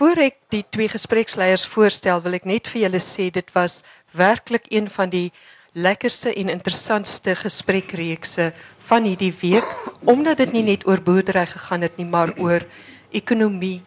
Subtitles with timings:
[0.00, 3.82] Voor ek die twee gespreksleiers voorstel, wil ek net vir julle sê dit was
[4.16, 5.26] werklik een van die
[5.76, 8.46] lekkerste en interessantste gesprekreekse
[8.88, 9.68] van hierdie week
[10.08, 12.64] omdat dit nie net oor boerdery gegaan het nie, maar oor
[13.12, 13.82] ekonomie,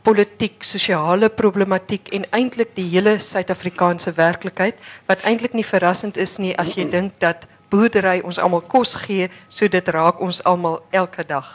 [0.00, 4.80] politiek, sosiale problematiek en eintlik die hele Suid-Afrikaanse werklikheid
[5.12, 9.28] wat eintlik nie verrassend is nie as jy dink dat boerdery ons almal kos gee,
[9.52, 11.52] so dit raak ons almal elke dag.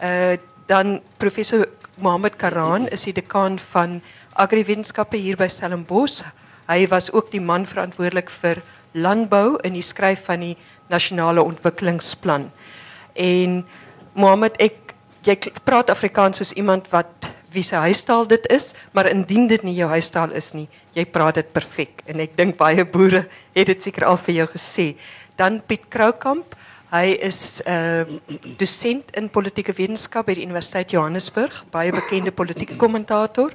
[0.00, 1.66] Uh dan professor
[1.96, 4.00] Mohammed Karan is die dekaan van
[4.34, 6.24] agriwetenskappe hier by Stellenbosch.
[6.66, 8.62] Hy was ook die man verantwoordelik vir
[8.98, 10.56] landbou in die skryf van die
[10.90, 12.48] nasionale ontwikkelingsplan.
[13.14, 13.62] En
[14.18, 19.62] Mohammed, ek praat Afrikaans soos iemand wat wie se huistaal dit is, maar indien dit
[19.62, 20.66] nie jou huistaal is nie,
[20.98, 24.48] jy praat dit perfek en ek dink baie boere het dit seker al vir jou
[24.56, 24.86] gesê.
[25.38, 26.56] Dan Piet Kroukamp,
[26.94, 28.04] hy is 'n uh,
[28.58, 33.50] dosent in politieke wetenskap by die Universiteit Johannesburg, baie bekende politieke kommentator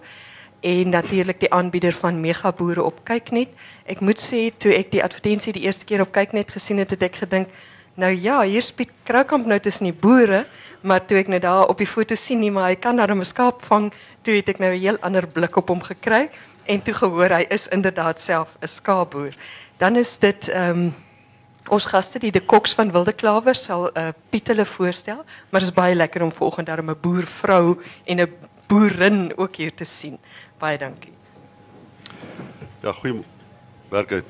[0.61, 3.49] en natuurlik die aanbieder van Mega Boere op Kyknet.
[3.85, 7.03] Ek moet sê toe ek die advertensie die eerste keer op Kyknet gesien het, het
[7.03, 7.47] ek gedink
[7.99, 10.45] Nou ja, hier Piet Kroukamp nou tussen die boere,
[10.87, 13.11] maar toe ek net nou daar op die foto sien nie, maar hy kan daar
[13.11, 13.91] 'n skaap vang,
[14.23, 16.29] toe het ek nou 'n heel ander blik op hom gekry
[16.65, 19.33] en toe gehoor hy is inderdaad self 'n skaapboer.
[19.77, 20.95] Dan is dit ehm um,
[21.69, 25.61] ons gaste die de Koks van Wilde Klawer sal 'n uh, Piet hulle voorstel, maar
[25.61, 28.33] dit is baie lekker om vanoggend daar 'n boervrou en 'n
[28.67, 30.17] boerin ook hier te sien.
[30.57, 31.13] Baie dankie.
[32.81, 33.23] Ja, goeie
[33.89, 34.25] werk uit.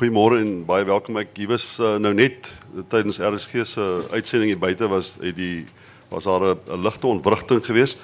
[0.00, 1.18] Goeiemôre en baie welkom.
[1.34, 2.52] Hier was uh, nou net
[2.88, 5.66] tydens RSG se uitsending hier buite was die
[6.08, 7.98] was daar 'n ligte ontwrigting geweest.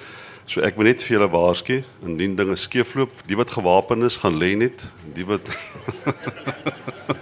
[0.45, 4.37] So ek moet net vir julle waarsku indien dinge skeefloop, die wat gewapen is, gaan
[4.37, 4.83] lê net.
[5.13, 5.49] Die wat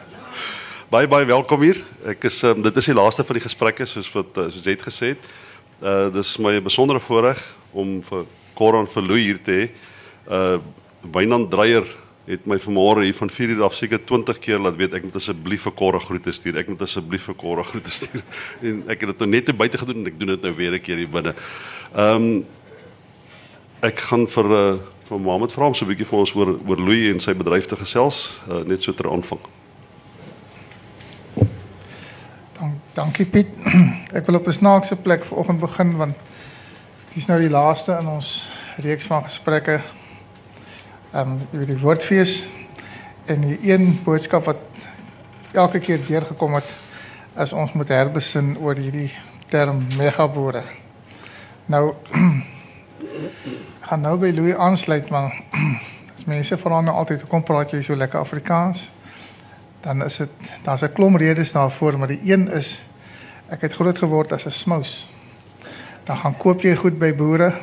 [0.89, 1.77] Baie baie welkom hier.
[2.09, 4.73] Ek is um, dit is die laaste van die gesprekke soos wat uh, soos jy
[4.73, 5.27] het gesê het.
[5.85, 7.43] Uh dis my besondere voorreg
[7.77, 8.23] om vir
[8.57, 9.67] Koran vir Louis hier te hê.
[10.25, 10.57] Uh
[11.13, 11.85] Wynand Dreyer
[12.25, 15.19] het my vanmôre hier van 4 uur af seker 20 keer laat weet ek moet
[15.21, 16.57] asseblief vir Korre groete stuur.
[16.63, 18.25] Ek moet asseblief vir Korre groete stuur.
[18.71, 20.73] En ek het dit nou net te buite gedoen en ek doen dit nou weer
[20.73, 21.35] 'n keer hier binne.
[21.93, 22.33] Ehm um,
[23.85, 24.65] ek gaan vir uh,
[25.05, 27.69] vir Mohammed vra om so 'n bietjie vir ons oor oor Louis en sy bedryf
[27.69, 29.58] te gesels, uh, net so ter aanvang.
[32.99, 33.47] Dankie Piet.
[34.17, 36.15] Ek wil op 'n snaakse plek vanoggend begin want
[37.13, 38.49] dis nou die laaste in ons
[38.83, 39.79] reeks van gesprekke
[41.13, 42.49] ehm um, oor die woordfees
[43.25, 44.59] en die een boodskap wat
[45.51, 46.75] elke keer deurgekom het
[47.39, 49.11] is ons moet herbesin oor hierdie
[49.47, 50.63] term megaboere.
[51.65, 51.93] Nou
[53.87, 55.31] gaan nou by Louis aansluit maar
[56.17, 58.91] as mense vra nou altyd hoekom praat jy so lekker Afrikaans?
[59.81, 62.88] Dan is dit daar's 'n klomp redes daarvoor, maar die een is
[63.49, 65.09] ek het groot geword as 'n smous.
[66.03, 67.53] Dan gaan koop jy goed by boere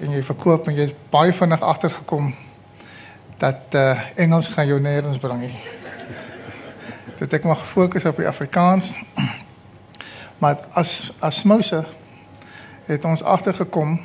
[0.00, 2.34] en jy verkoop en jy het baie vinnig agtergekom
[3.38, 5.56] dat uh, Engels gaan jou nêrens bring nie.
[7.18, 8.96] Dat ek mag fokus op die Afrikaans.
[10.38, 11.84] Maar as as mouse
[12.86, 14.00] het ons agtergekom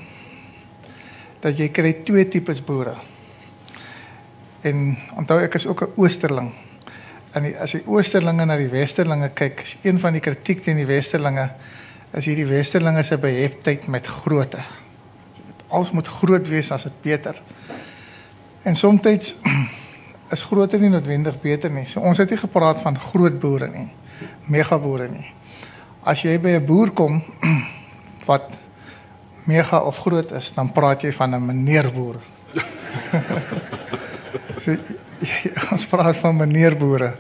[1.39, 2.95] dat jy kry twee tipes boere.
[4.61, 6.66] En onthou ek is ook 'n oosterling.
[7.37, 10.81] En die, as jy oosterlinge na die westerlinge kyk, is een van die kritiek teen
[10.81, 11.51] die westerlinge
[12.17, 14.63] is hierdie westerlinge se beheptheid met grootte
[15.67, 17.41] alles moet groot wees as dit beter.
[18.63, 19.01] En soms
[20.35, 21.87] is grootte nie noodwendig beter nie.
[21.87, 23.87] So ons het nie gepraat van groot boere nie,
[24.51, 25.27] mega boere nie.
[26.07, 27.21] As jy by 'n boer kom
[28.29, 28.51] wat
[29.47, 32.19] mega of groot is, dan praat jy van 'n meneer boer.
[34.63, 34.75] so
[35.73, 37.15] ons praat van meneer boere.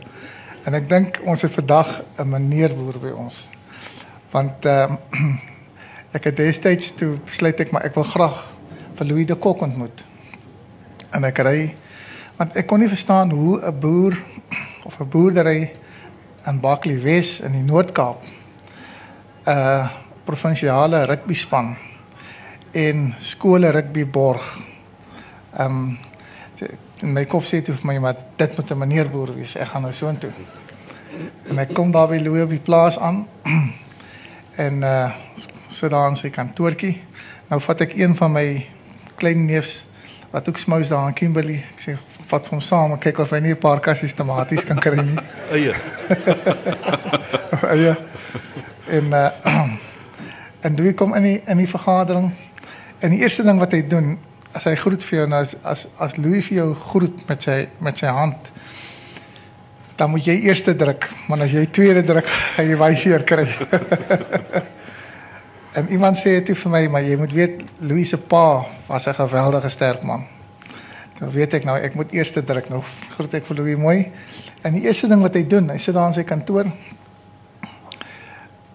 [0.67, 3.49] En ek dink ons het vandag 'n meneer boer by ons.
[4.31, 5.35] Want ehm uh,
[6.17, 8.37] ek het destyds toe besluit ek maar ek wil graag
[8.97, 10.03] vir Louis de Kok ontmoet.
[11.11, 11.75] En ek ry
[12.37, 14.17] want ek kon nie verstaan hoe 'n boer
[14.87, 15.71] of 'n boerdery
[16.45, 19.87] in Bakley Wes in die Noord-Kaap 'n uh,
[20.23, 21.77] provinsiale rugby span
[22.71, 24.59] en skole rugby borg.
[25.57, 25.97] Ehm um,
[27.01, 29.55] en my kop sê toe vir my maar dit moet 'n meneer boer wees.
[29.55, 30.31] Ek gaan nou soontoe.
[31.49, 33.27] En ek kom daar by Louis op die plaas aan
[34.65, 35.11] en uh
[35.67, 37.01] sit daar in sy kantoortjie.
[37.49, 38.67] Nou vat ek een van my
[39.15, 39.87] klein neefs
[40.31, 41.65] wat ook smous daar in Kimberley.
[41.73, 41.97] Ek sê
[42.27, 45.19] vat hom saam en kyk of hy nie 'n paar kassies tomaties kan kry nie.
[45.55, 45.75] Eie.
[47.75, 47.95] Eie.
[48.87, 49.29] En uh
[50.65, 52.31] en toe kom in die in die vergadering
[52.99, 54.17] en die eerste ding wat hy doen
[54.57, 57.59] as hy groet vir jou nou as as as Louis vir jou groet met sy
[57.79, 58.51] met sy hand
[59.97, 63.47] dan moet jy eerste druk, maar as jy tweede druk, gaan jy wyseer kry.
[65.77, 69.13] En iemand sê toe vir my, maar jy moet weet Louis se pa was 'n
[69.13, 70.23] geweldige sterk man.
[71.19, 72.81] Nou weet ek nou ek moet eers druk nou
[73.13, 74.11] groet ek vir Louis mooi.
[74.63, 76.65] En die eerste ding wat hy doen, hy sit daar in sy kantoor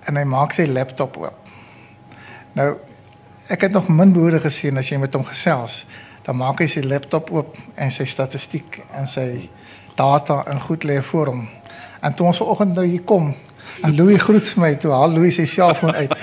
[0.06, 1.35] en hy maak sy laptop oop.
[2.52, 2.76] Nou
[3.48, 5.82] ek het nog min boere gesien as jy met hom gesels,
[6.22, 9.48] dan maak hy sy laptop oop en sy statistiek en sy
[9.98, 11.48] data en goed lê voor hom.
[12.02, 13.32] En toe ons vanoggend nou hier kom,
[13.82, 16.16] en Louis groet vir my toe, haal Louis sy selfoon uit.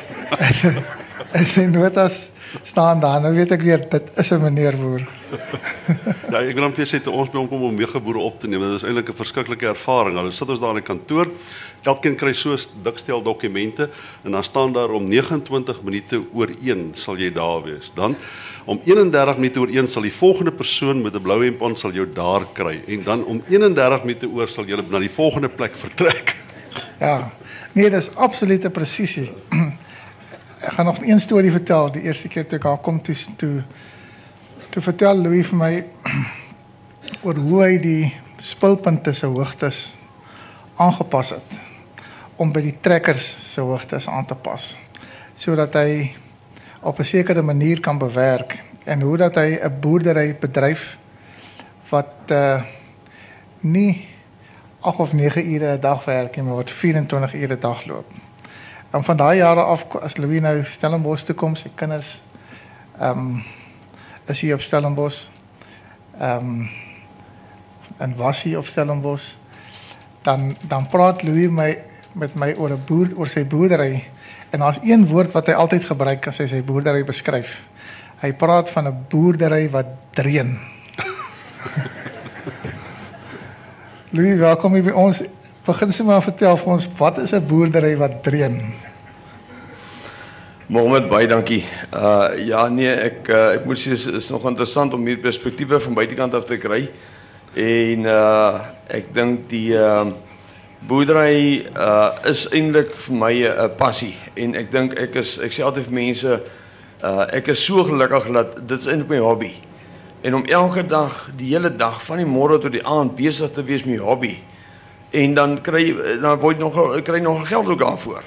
[1.29, 2.31] En sy notas
[2.61, 3.21] staan daar.
[3.21, 5.03] Nou weet ek weer dit is 'n meneer boer.
[6.31, 8.61] ja, ek wil net sê te ons by hom kom om meegeboere op te neem.
[8.61, 10.17] Dit is eintlik 'n verskriklike ervaring.
[10.17, 11.27] Hulle sit ons daar in die kantoor.
[11.83, 13.89] Elkeen kry so 'n dik stel dokumente
[14.23, 17.91] en dan staan daar om 29 minute oor 1 sal jy daar wees.
[17.93, 18.15] Dan
[18.65, 21.91] om 31 minute oor 1 sal die volgende persoon met 'n blou hemp aan sal
[21.91, 25.75] jou daar kry en dan om 31 minute oor sal jy na die volgende plek
[25.75, 26.35] vertrek.
[26.99, 27.31] Ja.
[27.73, 29.31] Nee, dis absolute presisie.
[30.59, 31.91] Ek gaan nog een storie vertel.
[31.91, 33.63] Die eerste keer toe ek daar kom toe toe
[34.69, 35.73] toe vertel Louis vir my
[37.25, 39.97] oor hoe hy die spulpunte se hoogtes
[40.77, 41.55] aangepas het
[42.39, 44.77] om by die trekkers se hoogtes aan te pas
[45.35, 46.13] sodat hy
[46.81, 50.97] op 'n sekere manier kan bewerk en hoe dat hy 'n boerdery bedryf
[51.89, 52.61] wat uh
[53.61, 54.07] nie
[54.79, 58.05] 8 of 9 ure 'n dag werk nie, maar wat 24 ure 'n dag loop.
[58.89, 62.21] En van daai jare af as Louis nou Stellenbosch toe kom, sy kinders
[62.97, 63.43] ehm um,
[64.29, 65.27] is hier op Stellenbosch.
[66.17, 66.69] Ehm um,
[67.97, 69.35] en was hier op Stellenbosch.
[70.21, 71.77] Dan dan praat Louis my
[72.13, 74.03] met my oor 'n boer oor sy boerdery
[74.49, 77.61] en daar's een woord wat hy altyd gebruik as hy sy boerdery beskryf.
[78.19, 80.59] Hy praat van 'n boerdery wat dreun.
[84.15, 85.21] Louis, welkom hier by ons
[85.69, 88.73] begin sy maar vertel vir ons wat is 'n boerdery wat dreun?
[90.67, 91.63] Mohammed baie dankie.
[91.93, 95.79] Uh ja nee, ek uh, ek moet sê is, is nog interessant om hier perspektiewe
[95.79, 96.89] van buitekant af te kry.
[97.53, 100.09] En uh ek dink die uh
[100.89, 105.53] boerdery uh is eintlik vir my 'n uh, passie en ek dink ek is ek
[105.53, 106.41] sê altyd vir mense
[107.03, 109.53] uh ek is so gelukkig dat dit is eintlik my hobby.
[110.21, 113.63] En om elke dag, die hele dag van die môre tot die aand besig te
[113.63, 114.37] wees met my hobby
[115.09, 118.23] en dan kry dan word nog kry nog geld ook daarvoor.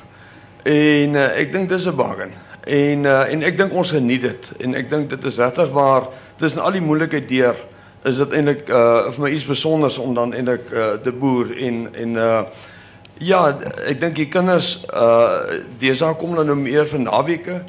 [0.62, 2.32] En uh, ek dink dis 'n bargain.
[2.62, 6.08] En uh, en ek dink ons geniet dit en ek dink dit is regtig waar
[6.36, 7.56] tussen al die moeilikheid deur
[8.02, 11.86] is dit eintlik uh vir my iets spesiaals om dan eintlik uh te boer en
[11.94, 12.42] en uh
[13.22, 17.60] ja, ek dink die kinders uh deesdae kom dan nou meer vir naweke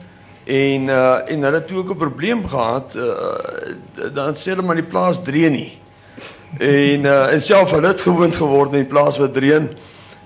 [0.45, 4.89] en uh en hulle het ook 'n probleem gehad uh dan sê hulle maar die
[4.89, 5.71] plaas dreë nie
[6.59, 9.69] en uh, en self hulle het gewoond geword in plaas wat dreun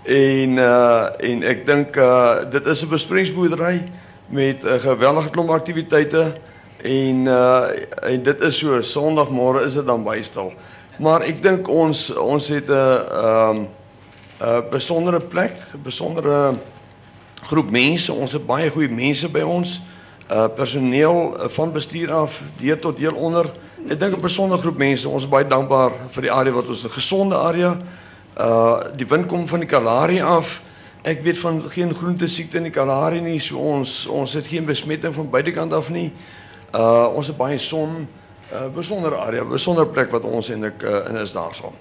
[0.03, 3.91] en uh, en ek dink uh, dit is 'n besproeiingsboerdery
[4.27, 6.37] met 'n uh, geweldige klomp aktiwiteite
[6.83, 7.63] en uh,
[8.03, 10.53] en dit is so Sondagmôre is dit dan baie stil
[10.99, 13.67] maar ek dink ons ons het 'n 'n um,
[14.39, 16.57] 'n besondere plek 'n besondere
[17.47, 18.13] groep mense.
[18.13, 19.81] Ons het baie goeie mense by ons.
[20.27, 23.47] Uh personeel van bestuur af deur tot deel onder
[23.85, 25.09] Ek dink 'n besondere groep mense.
[25.09, 27.77] Ons is baie dankbaar vir die area wat ons 'n gesonde area.
[28.37, 30.61] Uh die wind kom van die Kalahari af.
[31.03, 33.39] Ek weet van geen groente siekte in die Kalahari nie.
[33.39, 36.11] So ons ons het geen besmetting van buitekant af nie.
[36.73, 38.07] Uh ons het baie son.
[38.51, 41.73] 'n uh, area, besondere plek wat ons en uh, in is daarson.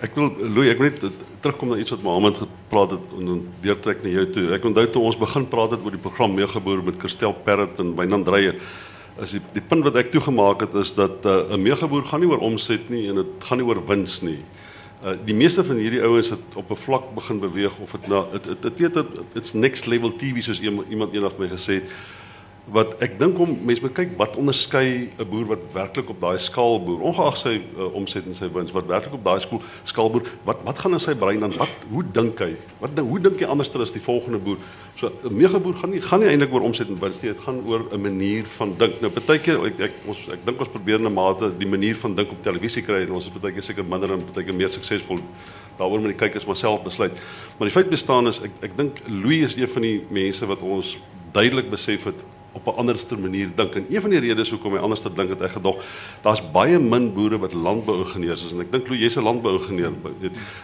[0.00, 1.04] Ek wil Louis, ek wil net
[1.40, 4.52] terugkom na iets wat Mohammed gepraat het en deurtrek na jou toe.
[4.52, 8.26] Ek onthou toe ons begin praat het oor die program met Kirstel Perrot en Wynand
[8.26, 8.56] Dreyer
[9.20, 12.20] is die, die punt wat ek toegemaak het is dat uh, 'n uh, meegeboer gaan
[12.20, 14.38] nie oor omset nie en dit gaan nie oor wins nie.
[15.00, 18.24] Uh, die meeste van hierdie ouens het op 'n vlak begin beweeg of dit na
[18.32, 21.90] dit weet dit it's next level TV soos iemand eendag my gesê het
[22.70, 26.38] wat ek dink om mense moet kyk wat onderskei 'n boer wat werklik op daai
[26.38, 30.10] skaal boer ongeag sy uh, omset en sy wins wat werklik op daai skool skaal
[30.10, 32.54] boer wat wat gaan in sy brein dan wat hoe dink hy?
[32.80, 34.58] Wat dink hoe dink jy anderster as die volgende boer?
[35.00, 37.62] So 'n megeboer gaan nie gaan nie eintlik oor omset en wins nie dit gaan
[37.66, 39.00] oor 'n manier van dink.
[39.00, 42.14] Nou baie keer ek ek ons ek dink ons probeer 'n mate die manier van
[42.14, 44.70] dink op televisie kry en ons is baie keer seker minder en baie keer meer
[44.70, 45.18] suksesvol
[45.78, 47.18] daaroor moet die kykers maar self besluit.
[47.58, 50.60] Maar die feit bestaan is ek ek dink Louis is een van die mense wat
[50.60, 50.98] ons
[51.32, 52.22] duidelik besef het
[52.52, 53.74] op 'n anderste manier dink.
[53.74, 55.84] En een van die redes hoekom hy anders te dink het, ek gedog,
[56.22, 59.92] daar's baie min boere wat landbouingenieurs is en ek dink Louw jy's 'n landbouingenieur.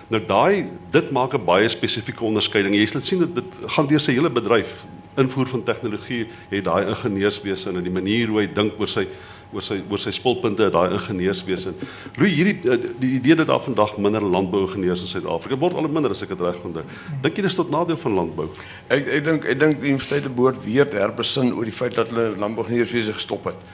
[0.09, 2.75] Nou daai dit maak 'n baie spesifieke onderskeiding.
[2.75, 4.85] Jy sal sien dat dit gaan deur sy hele bedryf
[5.16, 9.07] invoer van tegnologie het daai ingenieurswese en die manier hoe hy dink oor sy
[9.56, 11.72] oor sy oor sy spulpunte daai ingenieurswese.
[12.18, 16.12] Louis, hierdie uh, die idee dat daar vandag minder landbouingenieurs in Suid-Afrika word al minder
[16.12, 16.84] as ek dit reg onthou.
[17.25, 18.48] Dink jy dis tot nadeel van landbou?
[18.92, 22.34] Ek ek dink ek dink die universiteite behoort weer herbesin oor die feit dat hulle
[22.36, 23.66] landbouingenieurswese gestop het.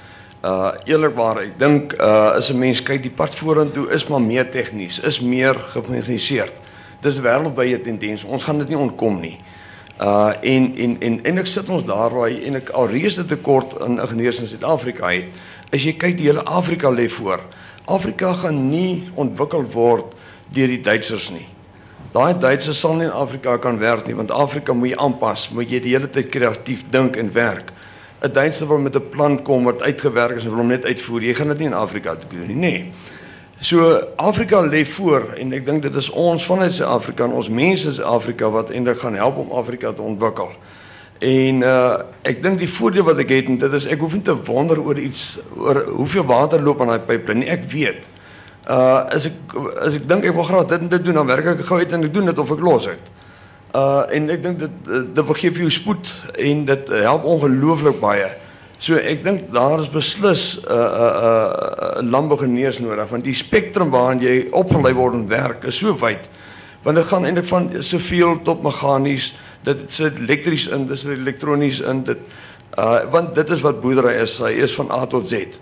[0.43, 4.51] Uh eerlikwaar, ek dink uh as 'n mens kyk die pad vorentoe is maar meer
[4.51, 6.55] tegnies, is meer gemekaniseerd.
[7.03, 8.25] Dis wêreldwye tendens.
[8.25, 9.39] Ons gaan dit nie ontkom nie.
[10.03, 13.81] Uh en en en en ek sit ons daar waar en ek alreeds 'n tekort
[13.81, 15.27] aan ingenieurs in Suid-Afrika het.
[15.73, 17.41] As jy kyk die hele Afrika lê voor.
[17.89, 20.13] Afrika gaan nie ontwikkel word
[20.53, 21.47] deur die Duitsers nie.
[22.13, 25.71] Daai Duitsers sal nie in Afrika kan werk nie want Afrika moet jy aanpas, moet
[25.71, 27.73] jy die hele tyd kreatief dink en werk.
[28.23, 31.23] 'n Duitser wil met 'n plan kom wat uitgewerk is en wil hom net uitvoer.
[31.23, 32.55] Jy gaan dit nie in Afrika doen nie.
[32.55, 32.93] Nee.
[33.61, 37.89] So Afrika lê voor en ek dink dit is ons vanuit Suid-Afrika en ons mense
[37.89, 40.51] in Afrika wat eintlik gaan help om Afrika te ontwikkel.
[41.23, 44.25] En uh ek dink die voordeel wat ek het en dit is ek hoef nie
[44.27, 47.51] te wonder oor iets oor hoeveel water loop aan daai pyplyn nie.
[47.51, 48.07] Ek weet.
[48.67, 51.51] Uh as ek as ek dink ek wil graag dit en dit doen dan werk
[51.55, 53.11] ek gou uit en ek doen dit of ek los dit.
[53.75, 56.11] Uh en ek dink dit dit vergee vir jou spoed
[56.51, 58.31] en dit help ongelooflik baie.
[58.83, 63.25] So ek dink daar is beslis 'n uh, 'n uh, 'n uh, landbougeneers nodig want
[63.25, 66.27] die spektrum waarin jy opgelei word en werk is so wyd.
[66.83, 69.35] Want dit gaan eintlik van soveel tot meganies,
[69.65, 72.19] dit sit elektries in, dis elektronies in dit
[72.79, 75.59] uh want dit is wat boerdery is, hy is van A tot Z.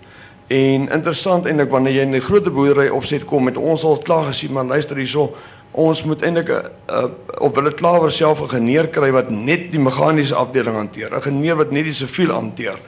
[0.47, 4.31] En interessant eintlik wanneer jy in 'n groot boerdery opset kom met ons al klaar
[4.31, 5.35] gesien maar luister hierso
[5.71, 7.03] ons moet eintlik 'n uh,
[7.39, 11.55] op hulle klawer self 'n geneer kry wat net die meganiese afdeling hanteer, 'n geneer
[11.55, 12.79] wat net die siviel hanteer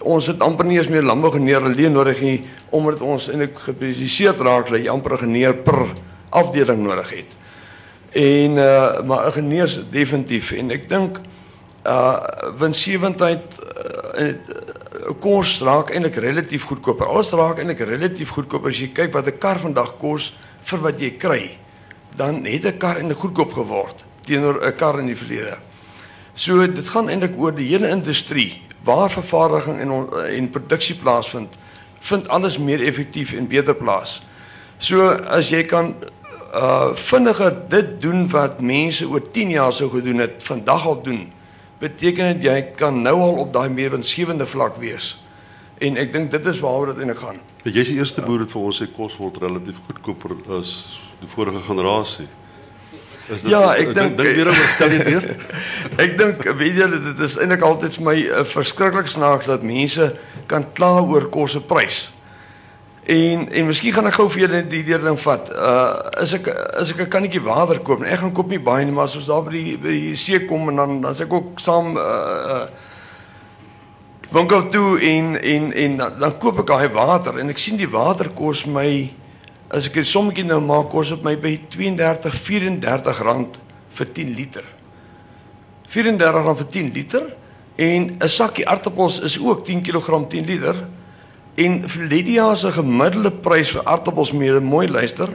[0.00, 2.38] ons het amper nie eens meer landbougeneer alleen nodig nie
[2.74, 5.88] omdat ons eintlik gespesialiseer raak dat jy amper 'n geneer per
[6.30, 7.36] afdeling nodig het.
[8.12, 11.20] En uh maar 'n geneer definitief en ek dink
[11.84, 12.16] uh
[12.58, 13.58] winsgewendheid
[14.18, 14.32] uh,
[15.20, 17.06] kos raak eintlik relatief goedkoper.
[17.06, 21.00] Alles raak eintlik relatief goedkoper as jy kyk wat 'n kar vandag kos vir wat
[21.00, 21.58] jy kry.
[22.16, 25.56] Dan het 'n kar eintlik goedkoop geword teenoor 'n kar in die verlede.
[26.34, 29.90] So dit gaan eintlik oor die hele industrie waar vervaardiging en
[30.36, 31.58] en produksie plaasvind,
[32.00, 34.22] vind alles meer effektief en beter plaas.
[34.78, 35.94] So as jy kan
[36.54, 41.26] uh vinniger dit doen wat mense oor 10 jaar sou gedoen het, vandag al doen,
[41.78, 45.16] beteken dit jy kan nou al op daai meer winsgewende vlak wees.
[45.78, 47.38] En ek dink dit is waaroor dit eintlik gaan.
[47.62, 50.72] Jy is die eerste boer wat vir ons sê kos word relatief goedkoop vir as
[51.20, 52.26] die vorige generasie.
[53.28, 55.26] Is dit Ja, ek dink dink weer oor stel jy weer?
[56.04, 59.62] ek dink weet jy dit is eintlik altyd vir my 'n uh, verskriklik snaaks dat
[59.62, 60.14] mense
[60.48, 62.08] kan kla oor kos se prys.
[63.08, 65.46] En en miskien gaan ek gou vir julle die deur ding vat.
[65.48, 68.92] Uh as ek as ek 'n kannetjie water koop, ek gaan koop nie baie nie,
[68.92, 71.56] maar as ons daar by die by die see kom en dan dan ek ook
[71.56, 72.66] saam uh uh
[74.28, 77.88] winkel toe en en en dan, dan koop ek daai water en ek sien die
[77.88, 79.08] water kos my
[79.70, 84.34] as ek 'n sommetjie nou maak, kos dit my by 32 34 rand vir 10
[84.34, 84.64] liter.
[85.88, 87.24] 34 rand vir 10 liter
[87.76, 90.97] en 'n sakkie aartappels is ook 10 kg 10 liter.
[91.58, 95.32] En vir Lydia se gemiddelde prys vir aartappels meer mooi luister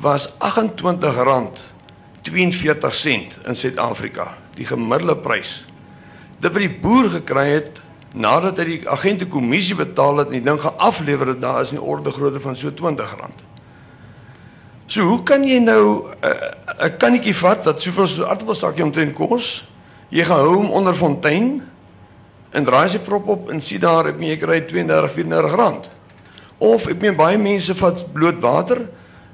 [0.00, 1.60] was 28 rand
[2.24, 4.26] 42 sent in Suid-Afrika,
[4.56, 5.60] die gemiddelde prys.
[6.40, 7.80] Dit wat die boer gekry het
[8.16, 11.72] nadat hy die agente kommissie betaal het en die ding gaan aflewer, dit daar is
[11.72, 13.44] 'n orde grootte van so R20.
[14.86, 19.14] So hoe kan jy nou 'n uh, 'n kannetjie vat wat soveel so aardappelsakkie omtrent
[19.14, 19.68] kos?
[20.08, 21.62] Jy gaan hou hom onder fontein
[22.50, 25.90] en draai sy prop op en sien daar het jy kry 32 34 rand.
[26.58, 28.82] Of ek meen baie mense vat bloot water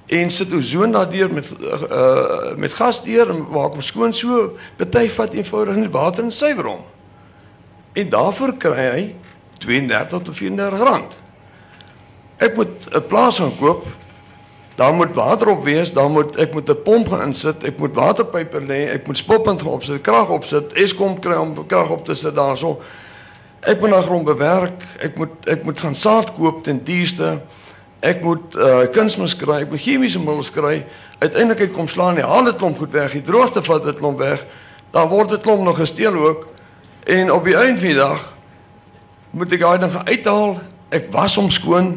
[0.06, 4.56] en sit ozon daardeur met uh met gas deur en maak hom skoon so.
[4.78, 6.82] Party vat eenvoudig net water en suiwer hom.
[7.96, 9.04] En daarvoor kry hy
[9.64, 11.16] 32 tot 34 rand.
[12.37, 13.87] Ek moet 'n plaas gaan koop
[14.76, 17.94] Daar moet water op wees, daar moet ek moet 'n pomp gaan insit, ek moet
[17.94, 22.14] waterpype lê, ek moet spulpunt gaan opsit, krag opsit, Eskom kry om krag op te
[22.14, 22.80] sit daarso.
[23.60, 27.40] Ek moet na grond bewerk, ek moet ek moet gaan saad koop ten duurste.
[28.04, 30.84] Ek moet uh kunsmis kry, ek moet chemiese middels kry.
[31.18, 34.44] Uiteindelik kom slaan die hande klomp goed weg, die droogte vat dit klomp weg.
[34.92, 36.46] Dan word dit klomp nog gesteel ook.
[37.06, 38.34] En op die einde van die dag
[39.30, 40.58] moet ek daai ding uithaal.
[40.94, 41.96] Ek was hom skoon,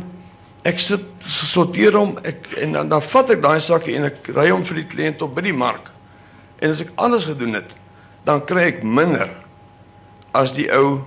[0.65, 4.49] ek sit sorteer hom ek en dan dan vat ek daai sakkie en ek ry
[4.49, 5.91] hom vir die kliënt op by die mark.
[6.59, 7.75] En as ek anders gedoen het,
[8.27, 9.29] dan kry ek minder
[10.35, 11.05] as die ou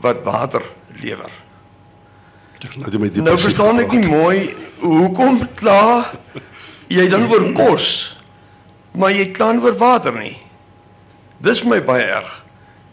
[0.00, 0.62] wat water
[1.02, 1.30] lewer.
[3.22, 4.38] Nou verstaan ek nie mooi
[4.80, 6.10] hoekom kla
[6.90, 8.18] jy dan oor kos,
[8.98, 10.34] maar jy kla oor water nie.
[11.38, 12.30] Dis my baie erg.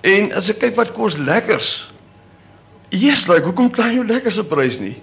[0.06, 1.74] En as ek kyk wat kos lekkers
[2.96, 4.96] Eers like, hoekom kla jy lekker se prys nie?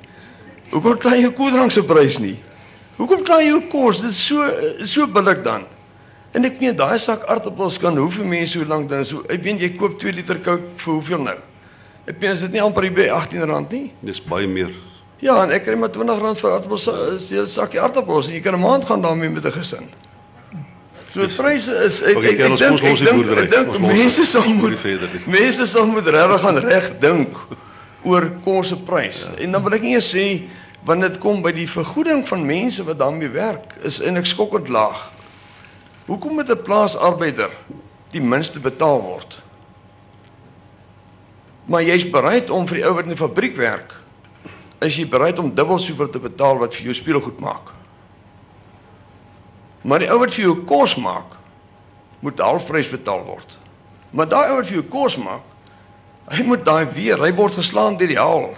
[0.71, 2.37] Hoekom kla jy koeldrank se prys nie?
[2.97, 4.01] Hoekom kla jy kos?
[4.05, 4.47] Dit is so
[4.89, 5.67] so billik dan.
[6.33, 9.27] En ek meen daai sak aartappels kan hoeveel mense hoe lank dan so.
[9.29, 11.39] Ek weet jy koop 2 liter Coke vir hoeveel nou?
[12.07, 13.93] Ek meen is dit nie amper by R18 nie?
[14.03, 14.73] Dis baie meer.
[15.23, 18.55] Ja, en ek kry maar R20 vir aartappels, is 'n sakkie aartappels en jy kan
[18.55, 19.89] 'n maand gaan daarmee met 'n gesin.
[21.13, 24.25] So die pryse is ek Okay, ek, ek ons- dink ek dink ek dink mense
[24.25, 27.37] sal moet mense sal moet regtig gaan reg dink
[28.05, 29.29] oor kos se prys.
[29.29, 29.45] Ja.
[29.45, 30.49] En dan wil ek nie sê
[30.85, 35.13] wanneer dit kom by die vergoeding van mense wat daarmee werk is eintlik skokkend laag.
[36.07, 37.51] Hoekom moet 'n plaasarbeider
[38.11, 39.42] die minste betaal word?
[41.71, 43.95] Maar jy's bereid om vir die ou wat in die fabriek werk,
[44.83, 47.71] is jy bereid om dubbel soveel te betaal wat vir jou speelgoed maak.
[49.87, 51.39] Maar die ou wat vir jou kos maak,
[52.23, 53.57] moet halfprys betaal word.
[54.15, 55.47] Maar daai ou wat vir jou kos maak,
[56.33, 58.53] hy moet daai weer, hy word geslaan deur die haal.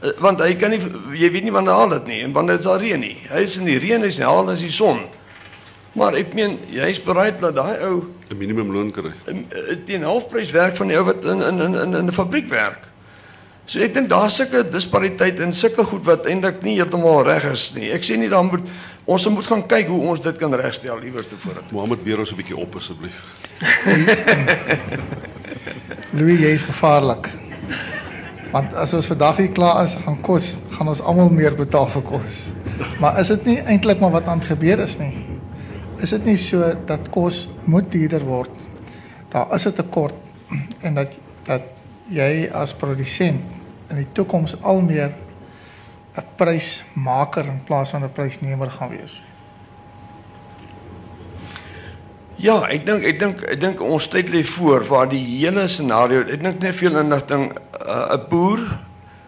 [0.00, 0.80] Eh, Want hy kan nie
[1.20, 3.16] jy weet nie wanneer haal dit nie en wanneer dit sal reën nie.
[3.28, 5.02] Hy is in die reën, hy is in die haal, hy is in die son.
[5.92, 9.10] Maar ek meen, jy's bereid dat daai ou 'n minimumloon kry.
[9.26, 12.48] in- in- teen halfprys werk van die ou wat in in in in 'n fabriek
[12.48, 12.78] werk.
[13.64, 17.72] So ek dink daar's sulke dispariteit en sulke goed wat eintlik nie heeltemal reg is
[17.74, 17.90] nie.
[17.92, 18.60] Ek sê nie dan moet
[19.04, 21.60] ons moet gaan kyk hoe ons dit kan regstel iewers tevore.
[21.70, 23.22] Mohammed beer ons 'n bietjie op asseblief.
[26.12, 27.28] Louis, jy is gevaarlik.
[28.50, 32.02] Want as ons vandag hier klaar is, gaan kos, gaan ons almal meer betaal vir
[32.02, 32.52] kos.
[33.00, 35.12] Maar is dit nie eintlik maar wat aan het gebeur is nie?
[36.00, 38.52] Is dit nie so dat kos moet duurder word?
[39.28, 40.14] Daar is 'n tekort
[40.80, 41.12] en dat
[41.44, 41.62] dat
[42.08, 43.40] jy as produsent
[43.90, 45.14] in die toekoms al meer
[46.16, 49.22] 'n prysmaker in plaas van 'n prysnemer gaan wees.
[52.36, 56.20] Ja, ek dink ek dink ek dink ons tyd lê voor waar die hele scenario,
[56.20, 57.56] ek dink net veel inligting 'n
[57.88, 58.60] uh, boer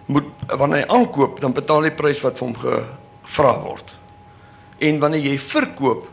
[0.06, 3.94] moet wanneer hy aankoop, dan betaal hy prys wat vir hom gevra word.
[4.78, 6.08] En wanneer jy verkoop,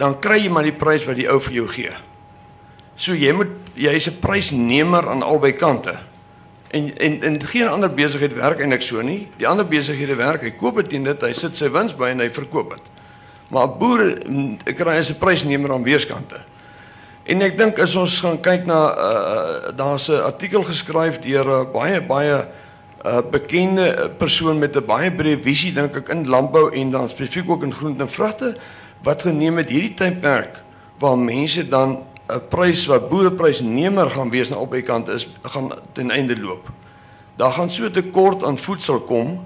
[0.00, 1.92] dan kry jy maar die prys wat die ou vir jou gee.
[2.96, 5.98] So jy moet jy's 'n prysnemer aan albei kante.
[6.70, 9.28] En en en geen ander besigheid werk eintlik so nie.
[9.36, 12.20] Die ander besighede werk, hy koop dit teen dit, hy sit sy wins by en
[12.20, 12.86] hy verkoop dit.
[13.48, 16.40] Maar 'n boer mm, kry as 'n prysnemer aan weerskante.
[17.24, 21.72] En ek dink as ons gaan kyk na uh, daar's 'n artikel geskryf deur 'n
[21.72, 22.46] baie baie
[23.04, 27.50] uh, bekende persoon met 'n baie breë visie dink ek in landbou en dan spesifiek
[27.50, 28.56] ook in groente en vrugte
[29.02, 30.60] wat geneem het hierdie tydperk
[31.00, 36.10] waar mense dan 'n prys wat boereprysnemer gaan wees na albei kante is gaan ten
[36.10, 36.68] einde loop.
[37.36, 39.44] Daar gaan so tekort aan voedsel kom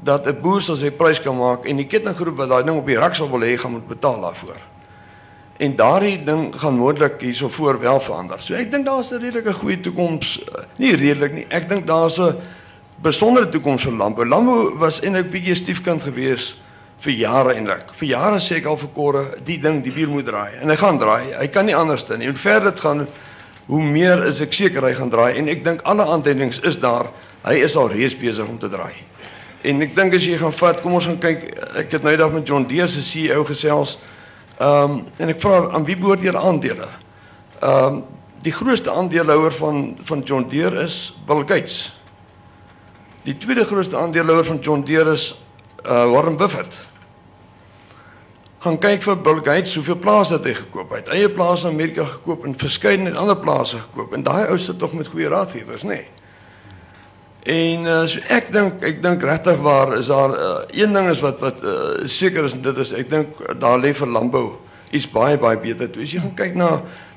[0.00, 2.86] dat 'n boer sal sy prys kan maak en die kettinggroep wat daai ding op
[2.86, 4.60] die rak sal wil hê gaan moet betaal daarvoor.
[5.56, 8.42] En daardie ding gaan moontlik hierso voor wel verander.
[8.42, 10.40] So ek dink daar's 'n redelike goeie toekoms,
[10.76, 11.46] nie redelik nie.
[11.48, 12.34] Ek dink daar's 'n
[13.02, 14.26] besondere toekoms vir landbou.
[14.26, 16.60] Landbou was eintlik bietjie stiefkind gewees
[17.00, 17.94] vir jare eintlik.
[17.96, 20.76] Vir jare sê ek al vir Korre, die ding, die wiel moet draai en hy
[20.76, 21.32] gaan draai.
[21.38, 22.28] Hy kan nie anders dan nie.
[22.28, 23.06] En verder dit gaan
[23.70, 27.08] hoe meer is ek seker hy gaan draai en ek dink alle aanduidings is daar.
[27.46, 28.92] Hy is al reeds besig om te draai.
[29.64, 31.46] En ek dink as jy gaan vat, kom ons gaan kyk.
[31.80, 33.98] Ek het nou eendag met John Deere se CEO gesels.
[34.60, 36.88] Ehm um, en ek vra aan wie behoort julle aandele?
[37.60, 38.02] Ehm um,
[38.40, 41.92] die grootste aandeelhouer van van John Deere is Bill Gates.
[43.24, 45.34] Die tweede grootste aandeelhouer van John Deere is
[45.84, 46.89] uh Warren Buffett.
[48.60, 50.90] Gaan kyk vir Bill Gates hoeveel plase het hy gekoop.
[50.92, 54.12] Hy het eie plase in Amerika gekoop en verskeidenheid ander plase gekoop.
[54.12, 56.02] En daai ou sit tog met goeie raadgewers, nê?
[56.02, 56.08] Nee.
[57.40, 61.22] En uh, so ek dink ek dink regtig waar is daar uh, een ding is
[61.24, 64.44] wat wat uh, seker is en dit is ek dink daar lê vir landbou
[64.92, 65.88] iets baie baie beter.
[65.88, 66.68] Toe as jy gaan kyk na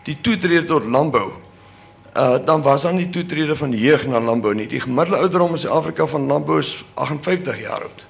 [0.07, 1.25] die toetrede tot landbou,
[2.15, 4.69] uh, dan was daar nie toetrede van jeug na landbou nie.
[4.71, 8.07] Die gemiddelde ouderdom in Suid-Afrika van landbou is 58 jaar oud.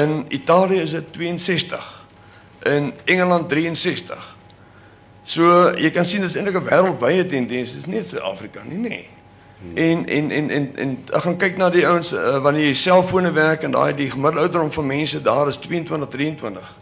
[0.00, 1.97] In Italië is dit 62.
[2.66, 4.36] In Engeland 63.
[5.28, 5.44] So
[5.76, 8.88] jy kan sien dis eintlik 'n wêreldwye tendens, dis nie Suid-Afrika nie, nê.
[8.88, 9.08] Nee.
[9.74, 13.32] En en en en en ek gaan kyk na die ouens uh, wanneer jy selfone
[13.34, 16.76] werk en daai die gemiddelde ouderdom van mense daar is 22, 23.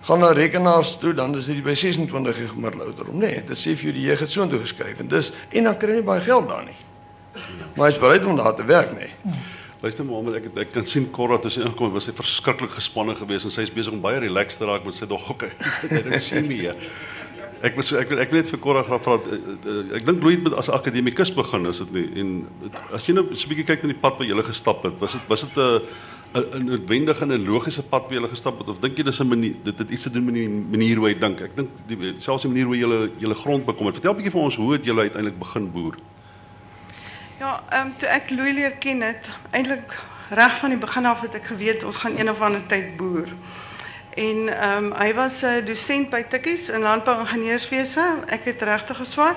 [0.00, 3.18] Gaan na rekenaars toe dan is dit by 26 die gemiddelde ouderdom.
[3.18, 5.76] Nee, dit sê vir jou die jeug het so intoe geskryf en dis en dan
[5.76, 6.78] kry jy baie geld daar nie.
[7.74, 9.10] Maar jy's bereid om daar te werk, nee.
[9.84, 13.12] Luister maar, omdat ek ek kan sien Corra het sy ingekom, was sy verskriklik gespanne
[13.18, 15.26] geweest en sy is besig om baie relaxed te raak met sy dog.
[15.34, 15.50] Okay.
[15.90, 16.56] Dit sien my.
[16.70, 16.72] Ja.
[17.64, 20.56] Ek was ek ek net vir Corra graag vra eh, eh, ek dink Louis het
[20.60, 23.84] as akademikus begin is dit nie en het, as jy nou so 'n bietjie kyk
[23.84, 25.80] na die pad wat jy gele gestap het was dit was dit 'n
[26.40, 29.28] 'n noodwendige en 'n logiese pad wat jy gestap het of dink jy dis 'n
[29.28, 31.70] manier dit het iets te doen met die manier hoe jy dink ek dink
[32.20, 34.72] selfs die manier hoe jy julle grond bekom het vertel 'n bietjie vir ons hoe
[34.72, 35.96] het jy uiteindelik begin boer
[37.44, 39.98] Ja, ehm um, toe ek Louis leer ken het, eintlik
[40.32, 43.28] reg van die begin af het ek geweet ons gaan een of ander tyd boer.
[44.16, 48.06] En ehm um, hy was 'n dosent by Tikkies in landbouingenieurswese.
[48.26, 49.36] Ek het regtig geswat.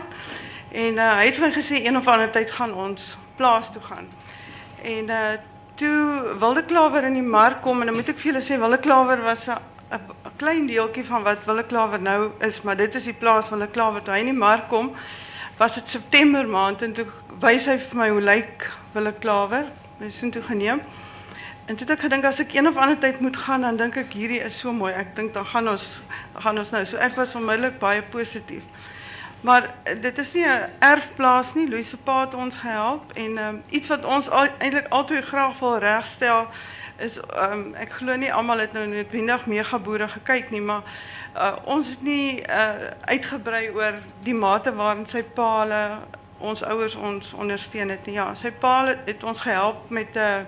[0.71, 4.07] En uh, hy het my gesê een of ander tyd gaan ons plaas toe gaan.
[4.81, 5.35] En uh
[5.75, 8.79] toe wilde klawer in die mark kom en dan moet ek vir julle sê wilde
[8.79, 9.59] klawer was 'n
[9.91, 13.67] 'n klein deeltjie van wat wilde klawer nou is, maar dit is die plaas wilde
[13.67, 14.95] klawer toe hy in die mark kom.
[15.57, 17.05] Was dit September maand en toe
[17.41, 19.67] wys hy vir my hoe lyk wilde klawer.
[19.99, 20.81] Het toe geneem.
[21.67, 24.13] En toe ek gedink as ek een of ander tyd moet gaan, dan dink ek
[24.15, 24.93] hierdie is so mooi.
[24.93, 25.97] Ek dink dan gaan ons
[26.37, 26.85] gaan ons nou.
[26.85, 28.63] So ek was onmiddellik baie positief.
[29.41, 31.69] Maar eh, dit is nie 'n erfplaas nie.
[31.69, 35.59] Louis se pa het ons gehelp en um, iets wat ons al, eintlik altyd graag
[35.59, 36.47] wil regstel
[36.97, 40.81] is um, ek glo nie almal het nou noodwendig mega boere gekyk nie, maar
[41.35, 45.81] uh, ons het nie uh, uitgebrei oor die mate waarin sy pa hulle
[46.39, 48.13] ons ouers ons ondersteun het nie.
[48.13, 50.41] Ja, sy pa het ons gehelp met 'n uh,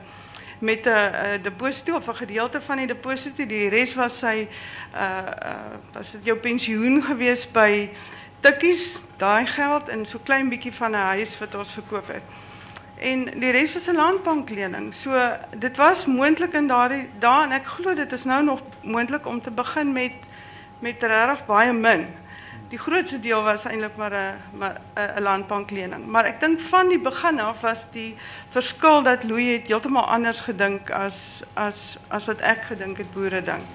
[0.60, 3.45] met uh, deposito of 'n gedeelte van die deposito.
[3.45, 4.47] Die res was sy
[4.93, 5.23] uh
[5.93, 7.89] was dit jou pensioen gewees by
[8.39, 12.23] Tikkies, daai geld en so klein bietjie van 'n huis wat ons verkoop het.
[12.99, 14.93] En die res was 'n landbanklening.
[14.93, 19.25] So dit was moontlik in daardie dae en ek glo dit is nou nog moontlik
[19.25, 20.13] om te begin met
[20.80, 22.08] met regtig baie min
[22.69, 24.38] die grootste deel was eintlik maar 'n
[24.95, 26.05] 'n landbanklening.
[26.05, 28.15] Maar ek dink van die begin af was die
[28.49, 33.41] verskil dat Louis het heeltemal anders gedink as as as wat ek gedink het boere
[33.41, 33.65] dink.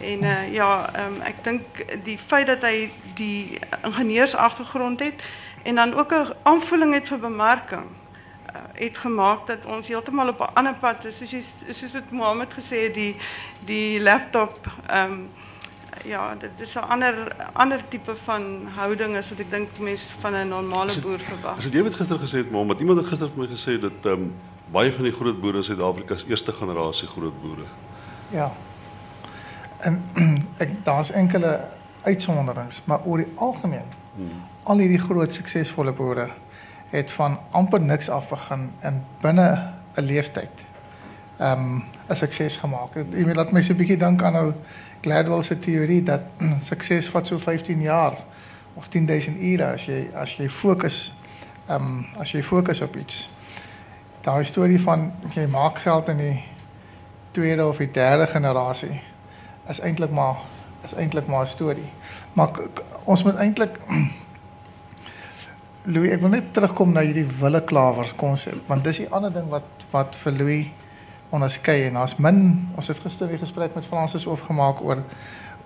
[0.00, 1.64] En uh, ja, um, ek dink
[2.02, 5.22] die feit dat hy die ingenieursagtergrond het
[5.62, 10.40] en dan ook 'n aanvoeling het vir bemarking uh, het gemaak dat ons heeltemal op
[10.40, 11.16] 'n ander pad is.
[11.16, 13.16] Soos jy soos wat Mohammed gesê het, die
[13.64, 15.26] die laptop ehm
[16.04, 20.34] ja, dit is 'n ander ander tipe van houding as wat ek dink mense van
[20.34, 21.56] 'n normale boer verwag.
[21.56, 24.12] As jy het gister gesê het, maar iemand het gister vir my gesê dat ehm
[24.12, 24.34] um,
[24.70, 27.64] baie van die groot boere in Suid-Afrika is eerste generasie groot boere.
[28.30, 28.52] Ja.
[29.78, 30.04] En
[30.64, 31.64] ek daar's enkele
[32.02, 34.42] uitsonderings, maar oor die algemeen hmm.
[34.62, 36.30] al hierdie groot suksesvolle boere
[36.88, 40.66] het van amper niks af begin en binne 'n leeftyd
[41.38, 42.94] ehm um, 'n sukses gemaak.
[42.94, 44.52] Jy moet laat my so 'n bietjie dink aan nou
[45.00, 46.20] Gladwell se teorie dat
[46.70, 48.16] sukses vat so 15 jaar
[48.74, 51.14] of 10000 ure as jy as jy fokus
[51.68, 53.30] ehm um, as jy fokus op iets.
[54.24, 56.44] Daai storie van jy maak geld in die
[57.30, 59.00] tweede of die derde generasie
[59.68, 60.40] is eintlik maar
[60.84, 61.90] is eintlik maar 'n storie.
[62.32, 62.48] Maar
[63.04, 63.80] ons moet eintlik
[65.92, 69.48] Louis, ek wil net terugkom na hierdie wille klawer konsep want dis die ander ding
[69.48, 70.66] wat wat vir Louis
[71.30, 75.02] onderskei en daar's min ons het gister 'n gesprek met Fransis oopgemaak oor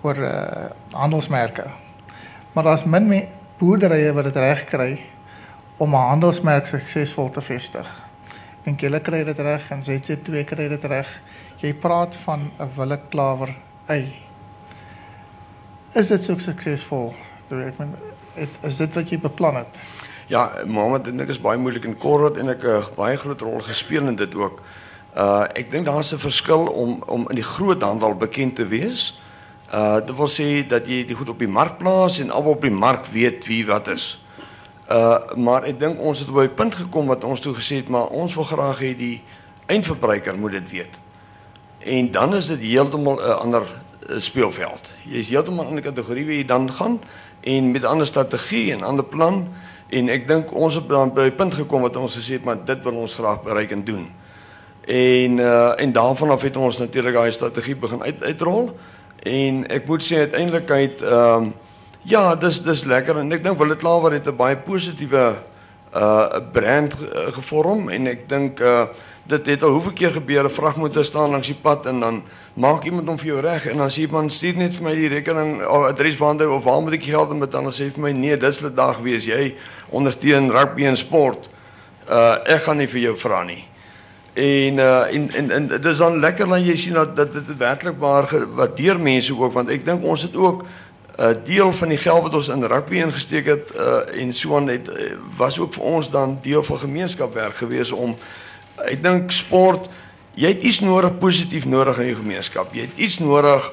[0.03, 1.65] oor uh, handelsmerke.
[2.53, 5.01] Maar daar's min me boerderye wat dit reg kry
[5.77, 7.87] om 'n handelsmerk suksesvol te vestig.
[8.59, 11.09] Ek dink julle kry dit reg en sê jy twee kry dit reg.
[11.57, 13.55] Jy praat van 'n wille klawer
[13.87, 14.19] ei.
[15.93, 17.15] Is dit so suksesvol?
[17.51, 17.95] Ek meen
[18.63, 19.79] is dit wat jy beplan het?
[20.27, 23.61] Ja, Mohammed, dit is baie moeilik in Korrot en ek 'n uh, baie groot rol
[23.61, 24.63] gespeel in dit ook.
[25.17, 29.21] Uh ek dink daar's 'n verskil om om in die groot handel bekend te wees.
[29.75, 32.61] Uh dit wil sê dat jy dit goed op die mark plaas en albe op
[32.61, 34.25] die mark weet wie wat is.
[34.89, 37.89] Uh maar ek dink ons het op 'n punt gekom wat ons toe gesê het
[37.89, 39.23] maar ons wil graag hê die
[39.67, 41.01] eindverbruiker moet dit weet.
[41.79, 44.95] En dan is dit heeltemal 'n ander uh, speelveld.
[45.05, 47.01] Jy is heeltemal 'n ander kategorie wie jy dan gaan
[47.41, 49.49] en met ander strategie en ander plan
[49.89, 52.83] en ek dink ons het by 'n punt gekom wat ons gesê het maar dit
[52.83, 54.22] wil ons graag bereik en doen.
[54.87, 58.77] En uh en daarvan af het ons natuurlik daai strategie begin uit uitrol.
[59.23, 61.55] En ek moet sê uiteindelik uit ehm um,
[62.03, 63.19] ja, dis dis lekker.
[63.19, 65.39] En ek dink Klawer het 'n baie positiewe
[65.95, 66.95] uh brand
[67.31, 67.89] gevorm.
[67.89, 68.87] En ek dink uh
[69.27, 72.23] dit het al hoeveel keer gebeur 'n vragmotor staan langs die pad en dan
[72.55, 73.67] maak iemand hom vir jou reg.
[73.67, 76.65] En dan sê iemand stuur net vir my die rekening of adres waar hy of
[76.65, 79.55] waar moet ek geld en dan sê vir my nee dis hulle dag wees jy
[79.91, 81.49] ondersteun rugby en sport.
[82.11, 83.72] Uh ek gaan nie vir jou vra nie
[84.33, 87.57] En uh en en, en dit is dan lekker dan jy sien dat dat dit
[87.57, 91.89] werklik waar waardeer mense ook want ek dink ons het ook 'n uh, deel van
[91.89, 95.59] die geld wat ons in rugby ingesteek het uh en so aan het uh, was
[95.59, 98.17] ook vir ons dan deel van gemeenskapwerk gewees om
[98.77, 99.89] ek dink sport
[100.35, 102.75] jy het iets nodig positief nodig in jou gemeenskap.
[102.75, 103.73] Jy het iets nodig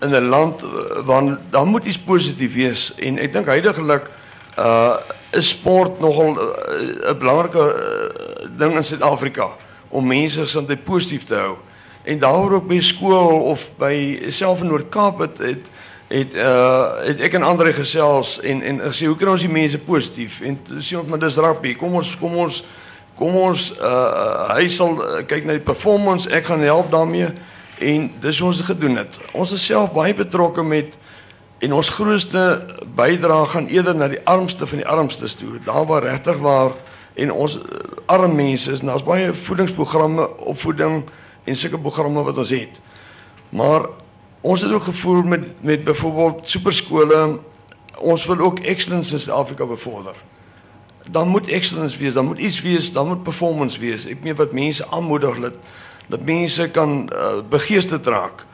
[0.00, 0.68] in 'n land uh,
[1.04, 4.10] waar dan moet iets positief wees en ek dink heidaglik
[4.58, 4.96] uh
[5.30, 9.54] is sport nogal 'n uh, belangrike uh, ding in Suid-Afrika
[9.90, 11.56] om mense se dit positief te hou.
[12.02, 13.94] En daaroor ook by skool of by
[14.32, 15.70] self in Noord-Kaap het het
[16.10, 19.78] het uh het ek en ander gesels en en gesê hoe kan ons die mense
[19.78, 21.74] positief en sê ons maar dis rugby.
[21.78, 22.64] Kom ons kom ons
[23.20, 27.28] Kom ons uh hy sal uh, kyk na die performance, ek gaan help daarmee
[27.84, 29.18] en dis ons gedoen het.
[29.36, 30.96] Ons is self baie betrokke met
[31.60, 32.44] en ons grootste
[32.96, 35.58] bydrae gaan eerder na die armste van die armstes toe.
[35.66, 36.72] Daar waar regtig waar
[37.20, 37.80] en ons uh,
[38.10, 41.02] arm mense is, daar's baie voedingsprogramme, opvoeding
[41.44, 42.80] en sulke programme wat ons het.
[43.54, 43.86] Maar
[44.40, 47.38] ons het ook gevoel met met byvoorbeeld superskole
[48.00, 50.14] ons wil ook excellence in Suid-Afrika bevorder.
[51.10, 54.06] Dan moet excellence wees, dan moet iets wees, dan moet performance wees.
[54.06, 55.58] Ek meen wat mense aanmoedig dat
[56.10, 58.46] dat mense kan uh, begeesterd raak.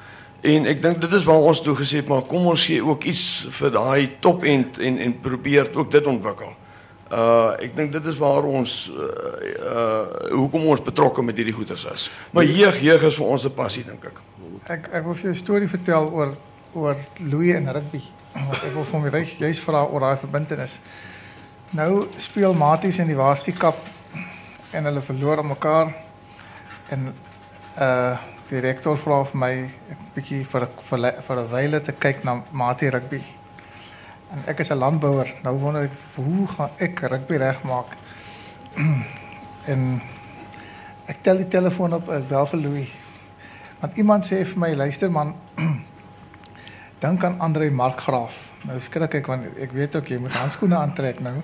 [0.44, 3.07] En ek dink dit is waar ons toe gesê het maar kom ons gee ook
[3.09, 6.52] iets vir daai top end en en probeer ook dit ontwikkel.
[7.07, 9.05] Uh ek dink dit is waar ons uh,
[9.62, 12.11] uh hoekom ons betrokke met hierdie goeters is.
[12.35, 14.19] Maar jeug jeug is vir ons 'n passie dink ek.
[14.66, 16.35] Ek ek wil vir jou 'n storie vertel oor
[16.75, 18.03] oor Louis en rugby.
[18.33, 20.81] Wat ek wil vir my reg juist vra oor daai verbintenis.
[21.71, 23.79] Nou speel Maties in die Waasti Cup
[24.73, 25.95] en hulle verloor aan mekaar
[26.88, 27.14] en
[27.79, 28.16] uh
[28.47, 32.42] die rektor vra vir my 'n bietjie vir vir vir 'n wyle te kyk na
[32.53, 33.23] Matie rugby.
[34.30, 35.34] En ek is 'n landbouer.
[35.42, 37.96] Nou wonder ek hoe gaan ek rugby regmaak?
[39.72, 40.02] en
[41.06, 42.90] ek tel die telefoon op, ek bel vir Louis.
[43.80, 45.34] Want iemand sê vir my, luister man,
[47.04, 48.34] dink aan Andre Markgraaf.
[48.66, 51.36] Nou skrik ek want ek weet ook jy moet handskoene aantrek nou.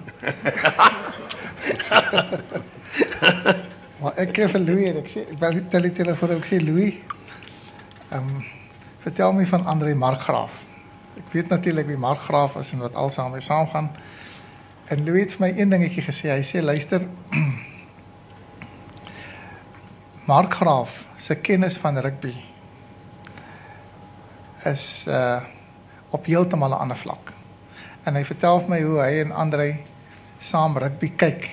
[4.01, 6.49] maar ek kry vir Louis en ek sê ek bel die tel die telefoon ek
[6.49, 6.99] sê Louis.
[8.11, 8.43] Ehm um,
[9.03, 10.72] vertel my van Andre Markgraaf.
[11.33, 13.91] Weet natuurlik wie Markgraaf is en wat alsaam mee saamgaan.
[14.85, 16.29] En Louis het vir my een dingetjie gesê.
[16.29, 17.07] Hy sê luister
[20.33, 22.35] Markgraaf se kennis van rugby
[24.69, 25.41] is uh
[26.13, 27.33] op heeltemal 'n ander vlak.
[28.05, 29.77] En hy vertel vir my hoe hy en Andre
[30.39, 31.49] saam rugby kyk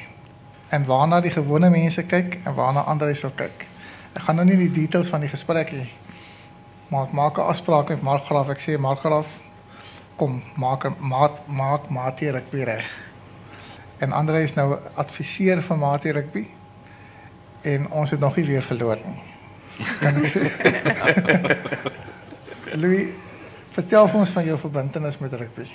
[0.70, 3.66] en waarna die gewone mense kyk en waarna Andre sal kyk.
[4.14, 5.86] Ek gaan nou nie die details van die gesprek hê.
[6.90, 8.50] Maar ek maak 'n afspraak met Markgraaf.
[8.50, 9.28] Ek sê Markgraaf,
[10.20, 12.88] kom, maak maat maak Matie rugby reg.
[14.04, 16.46] En Andre is nou adviseur van Matie rugby
[17.62, 19.20] en ons het nog nie weer verloor nie.
[22.82, 23.08] Louis,
[23.76, 25.68] vertel vir ons van jou verbintenis met rugby.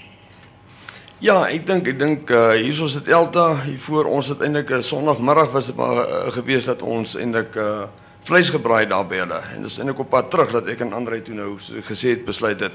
[1.24, 4.70] Ja, ek dink ek dink uh, hier ons het Elta hier voor ons het eintlik
[4.76, 7.87] 'n Sondagmiddag was dit maar uh, gewees dat ons eintlik uh,
[8.24, 11.22] vleis gebraai daar by hulle en dis eintlik op pad terug dat ek en Andre
[11.22, 11.57] toe nou
[11.88, 12.72] gesê het besluit het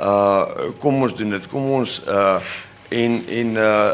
[0.00, 1.48] uh kom ons doen dit.
[1.48, 2.38] Kom ons uh
[2.88, 3.90] en en uh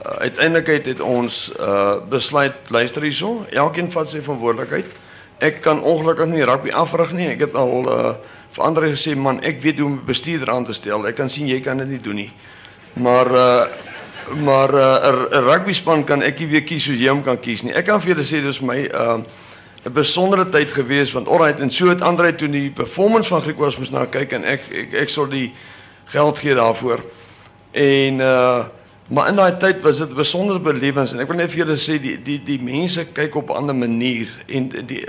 [0.00, 4.86] uiteindelik het, ons uh besluit luister hierso, elkeen vat sy verantwoordelikheid.
[5.40, 7.28] Ek kan ongelukkig nie rugby afrig nie.
[7.34, 8.14] Ek het al uh
[8.50, 11.06] vir ander gesê man, ek weet hoe om bestuurder aan te stel.
[11.06, 12.32] Ek kan sien jy kan dit nie doen nie.
[12.98, 13.62] Maar uh
[14.30, 17.62] maar 'n uh, rugby span kan ek nie weer kies soos jy hom kan kies
[17.62, 17.74] nie.
[17.74, 19.18] Ek kan vir julle sê dis my uh
[19.84, 23.78] 'n besondere tyd gewees want alright en so het Andre toe die performance van Griekwas
[23.78, 25.52] moes na kyk en ek ek, ek sou die
[26.12, 27.00] geld gee daarvoor.
[27.72, 28.64] En uh
[29.10, 31.96] maar in daai tyd was dit besonder belewens en ek wil net vir julle sê
[31.98, 35.02] die die die mense kyk op 'n ander manier en die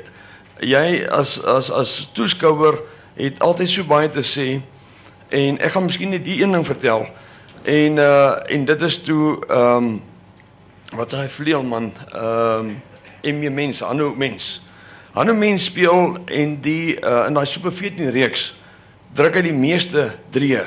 [0.57, 2.79] jy as as as toeskouer
[3.13, 4.61] het altyd so baie te sê
[5.29, 7.05] en ek gaan miskien net die een ding vertel.
[7.63, 10.01] En uh en dit is toe ehm um,
[10.95, 12.81] wat hy vleelman ehm um,
[13.21, 14.61] en meer mense, ander mens.
[15.13, 18.53] Ander mens speel en die uh in daai Super 14 reeks
[19.13, 20.61] druk hy die meeste drie.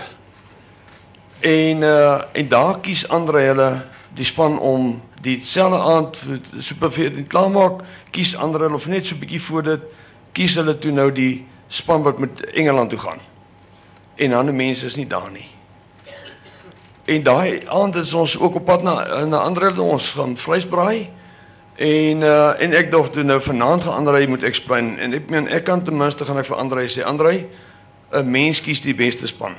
[1.40, 3.70] En uh en daar kies Andre hulle
[4.14, 9.14] die span om dieselfde aand vir Super 14 klaarmaak, kies Andre hulle of net so
[9.14, 9.82] 'n bietjie voor dit
[10.32, 13.20] kies hulle toe nou die span wat met Engeland toe gaan.
[14.14, 15.48] En ander mense is nie daar nie.
[17.04, 21.10] En daai aand is ons ook op pad na na ander ons gaan vleisbraai.
[21.74, 25.48] En uh en ek dog toe nou vanaand gaan Andre moet explain en ek meen
[25.48, 27.46] ek kan ten minste gaan ek vir Andre sê Andre
[28.14, 29.54] 'n mens kies die beste span.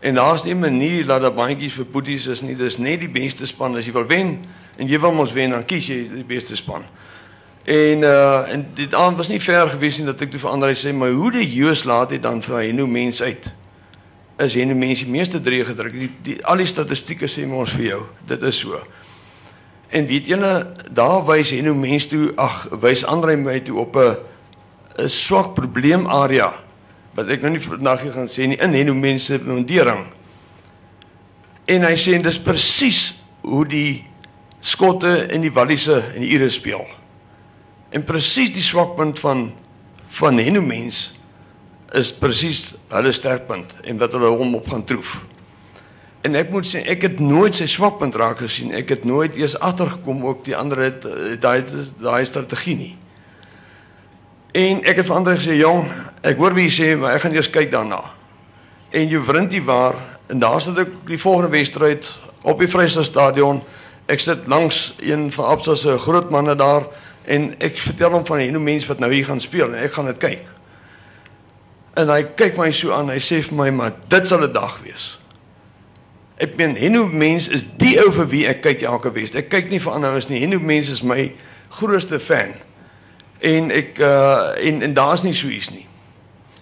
[0.00, 2.54] En daar's nie 'n manier dat daar bandjies vir boeties is nie.
[2.56, 5.64] Dis net die beste span as jy wil wen en jy wil mos wen dan
[5.64, 6.84] kies jy die beste span.
[7.64, 10.74] En uh en dit aan was nie ver gewees nie dat ek toe vir Andre
[10.74, 13.50] sê maar hoe die Joos laat dit dan vir hy nou mense uit.
[14.38, 15.92] Is hy nou mense die meeste drie gedruk.
[15.92, 18.06] Die, die al die statistieke sê ons vir jou.
[18.26, 18.80] Dit is so.
[19.88, 20.52] En weet julle,
[20.92, 24.16] daar wys hy nou mense toe, ag, wys Andre my toe op 'n
[24.98, 26.52] 'n swak probleemarea
[27.14, 30.06] wat ek nou nie vandag gaan sê nie in Henno mense mondering.
[31.66, 34.04] En hy sê dis presies hoe die
[34.60, 36.86] skotte en die walliese en die ure speel.
[37.90, 39.52] En presies die swakpunt van
[40.18, 41.18] van Henno mens
[41.94, 45.18] is presies hulle sterkpunt en wat hulle hom op gaan troef.
[46.26, 48.72] En ek moet sê ek het nooit sy swakpunt raak gesien.
[48.74, 51.06] Ek het nooit eers agtergekom ook die ander het
[51.40, 51.62] daai
[52.02, 52.94] daai strategie nie.
[54.58, 55.86] En ek het vir ander gesê, "Jong,
[56.22, 58.02] ek hoor wie jy sê, maar ek gaan eers kyk daarna."
[58.90, 59.94] En jy vriend die waar
[60.26, 63.62] en daar sit ek die volgende wedstryd op die Vrystaat stadion.
[64.06, 66.86] Ek sit langs een van Absa se groot manne daar
[67.24, 70.04] en ek vertel hom van hoe mense wat nou hier gaan speel en ek gaan
[70.04, 70.46] dit kyk.
[71.94, 74.78] En hy kyk my so aan, hy sê vir my, "Maar dit sal 'n dag
[74.82, 75.18] wees."
[76.38, 79.34] Ek meen, Heno mens is die ou vir wie ek kyk elke week.
[79.34, 80.38] Ek kyk nie vir ander ouens nie.
[80.38, 81.32] Heno mens is my
[81.80, 82.54] grootste fan.
[83.42, 85.86] En ek uh en en daar's nie so iets nie.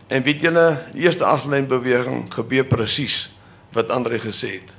[0.09, 3.27] En weet julle, die eerste agterlyn beweging gebeur presies
[3.77, 4.73] wat Andre gesê het.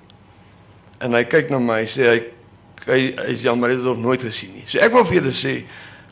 [1.04, 2.20] En hy kyk na my, sê hy
[2.88, 4.66] hy, hy is jammer hy het nog nooit gesien nie.
[4.66, 5.60] So ek wil vir julle sê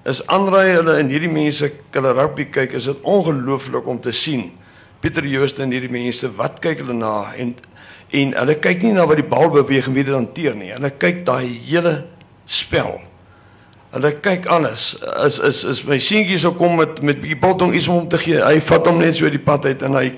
[0.05, 4.51] is Andre hulle en hierdie mense hulle rugby kyk, is dit ongelooflik om te sien.
[5.01, 7.55] Pieter Jooste en hierdie mense, wat kyk hulle na en
[8.21, 10.71] en hulle kyk nie na wat die bal beweeg en wie dit hanteer nie.
[10.73, 11.95] Hulle kyk daai hele
[12.45, 12.97] spel.
[13.95, 14.93] Hulle kyk alles.
[15.23, 18.19] Is is is my seentjie sou kom met met bietjie biltong iets om hom te
[18.19, 18.41] gee.
[18.41, 20.09] Hy vat hom net so die pad uit en hy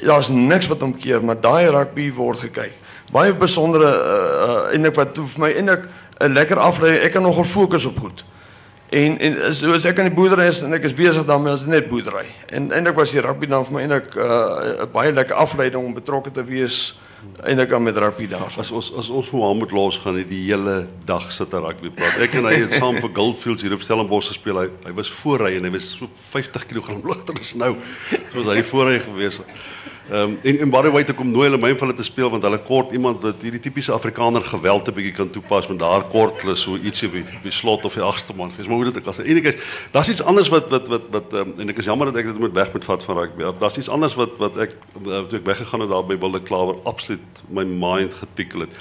[0.00, 2.74] daar's niks wat hom keer, maar daai rugby word gekyk.
[3.12, 5.86] Baie besondere uh, uh, en ek wat vir my eintlik
[6.20, 6.98] 'n lekker aflei.
[7.04, 8.24] Ek kan nogal fokus op goed.
[8.90, 11.62] En en so as ek aan die boerdery is en ek is besig daarmee as
[11.70, 12.24] net boerdery.
[12.50, 14.24] En eintlik was die rugby dan vir my eintlik 'n
[14.82, 16.98] uh, baie lekker afleiding om betrokke te wees
[17.44, 18.50] eintlik aan met rugby daar.
[18.58, 22.18] As ons as ons Mohammed los gaan hy die hele dag sit en rugby praat.
[22.18, 24.58] Ek en hy het saam vir Goldfields hier op Stellenbosch gespeel.
[24.58, 27.76] Hy hy was voorry en hy was so 50 kg ligter as nou.
[28.10, 29.40] Dit was hy voorry gewees.
[30.10, 32.42] Ehm um, en en Barry White kom nooi hulle my vir hulle te speel want
[32.42, 36.40] hulle kort iemand wat hierdie tipiese Afrikaner geweld 'n bietjie kan toepas want daar kort
[36.42, 38.50] hulle so ietsie by die slot of die agste man.
[38.56, 39.62] Dis maar hoe dit ek as enigiets.
[39.92, 42.38] Daar's iets anders wat wat wat wat um, en ek is jammer dat ek dit
[42.38, 43.52] moet weg moet vat van rugby.
[43.60, 47.46] Daar's iets anders wat wat ek toe ek weggegaan het daar by Wilde Klawer absoluut
[47.48, 48.74] my mind getikkel het.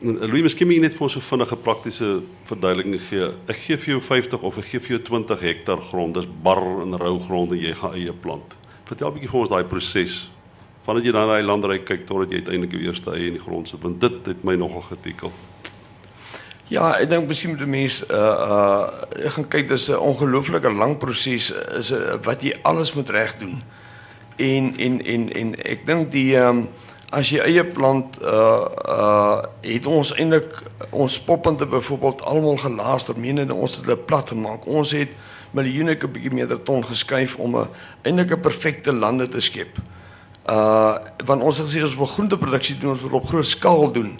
[0.00, 3.28] Louis, miskien moet jy net vir ons so vinnige praktiese verduideliking gee.
[3.46, 6.14] Ek gee vir jou 50 of ek gee vir jou 20 hektaar grond.
[6.14, 8.56] Dis bar en rou grond en jy gaan eie plant.
[8.88, 10.32] Vertel 'n bietjie vir ons daai proses
[10.84, 13.42] vandat jy dan na die landery kyk totdat jy uiteindelik die eerste eie in die
[13.42, 15.32] grond sit want dit het my nogal getikel.
[16.72, 20.70] Ja, ek dink miskien moet 'n mens uh uh ek gaan kyk dis 'n ongelooflike
[20.72, 23.62] lang proses is uh, wat jy alles moet reg doen.
[24.36, 26.68] En en en en ek dink die um,
[27.10, 33.54] as jy eie plant uh uh het ons eintlik ons poppunte byvoorbeeld almal gelaaster, menende
[33.54, 34.66] ons het hulle plat gemaak.
[34.66, 35.08] Ons het
[35.52, 37.68] miljoene kubieke meter ton geskuif om 'n
[38.02, 39.76] eintlik 'n perfekte lande te skep.
[40.46, 44.18] Uh want ons het gesê ons wil groenteproduksie doen, ons wil op groot skaal doen.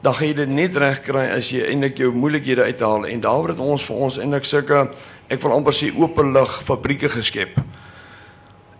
[0.00, 3.54] Dan gaan jy dit net reg kry as jy eintlik jou moeilikhede uithaal en daaroor
[3.54, 4.84] het ons vir ons eintlik sulke
[5.28, 7.58] ek wil amper sê openlig fabrieke geskep.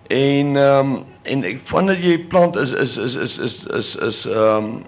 [0.09, 4.21] En ehm um, en ek vandat jy plant is is is is is is is
[4.31, 4.85] ehm um,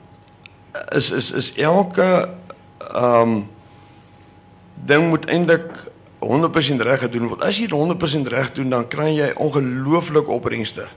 [0.97, 2.09] is is is elke
[2.95, 3.35] ehm um,
[4.87, 5.67] ding moet eintlik
[6.21, 7.43] 100% reg gedoen word.
[7.43, 10.89] As jy dit 100% reg doen, dan kry jy ongelooflike opbrengste.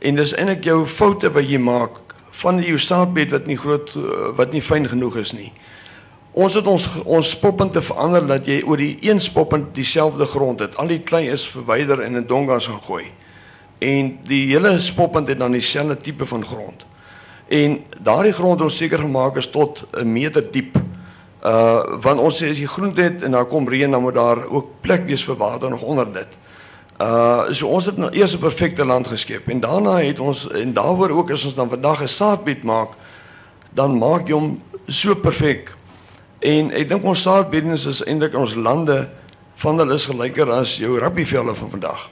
[0.00, 1.98] En dis eintlik jou foute wat jy maak
[2.40, 5.50] van jou saadbed wat nie groot eh, wat nie fyn genoeg is nie.
[6.32, 10.76] Ons het ons ons spoppunte verander dat jy oor die een spoppunt dieselfde grond het.
[10.78, 13.10] Al die klei is verwyder en in dongas gaan gooi.
[13.80, 16.86] En die hele spoppunt het dan dieselfde tipe van grond.
[17.50, 20.78] En daardie grond ons seker gemaak is tot 'n meter diep.
[21.44, 24.46] Uh want ons sê as jy groente het en daar kom reën dan moet daar
[24.48, 26.38] ook plek wees vir water nog onder dit.
[27.00, 30.72] Uh so ons het nou eers 'n perfekte land geskep en daarna het ons en
[30.72, 32.90] daaroor ook is ons dan vandag 'n saadbied maak
[33.72, 35.74] dan maak jy hom so perfek.
[36.38, 39.08] En ek dink ons saadbiedings is eintlik ons lande
[39.54, 42.10] van hulle is gelyker as jou rugbyvelde van vandag.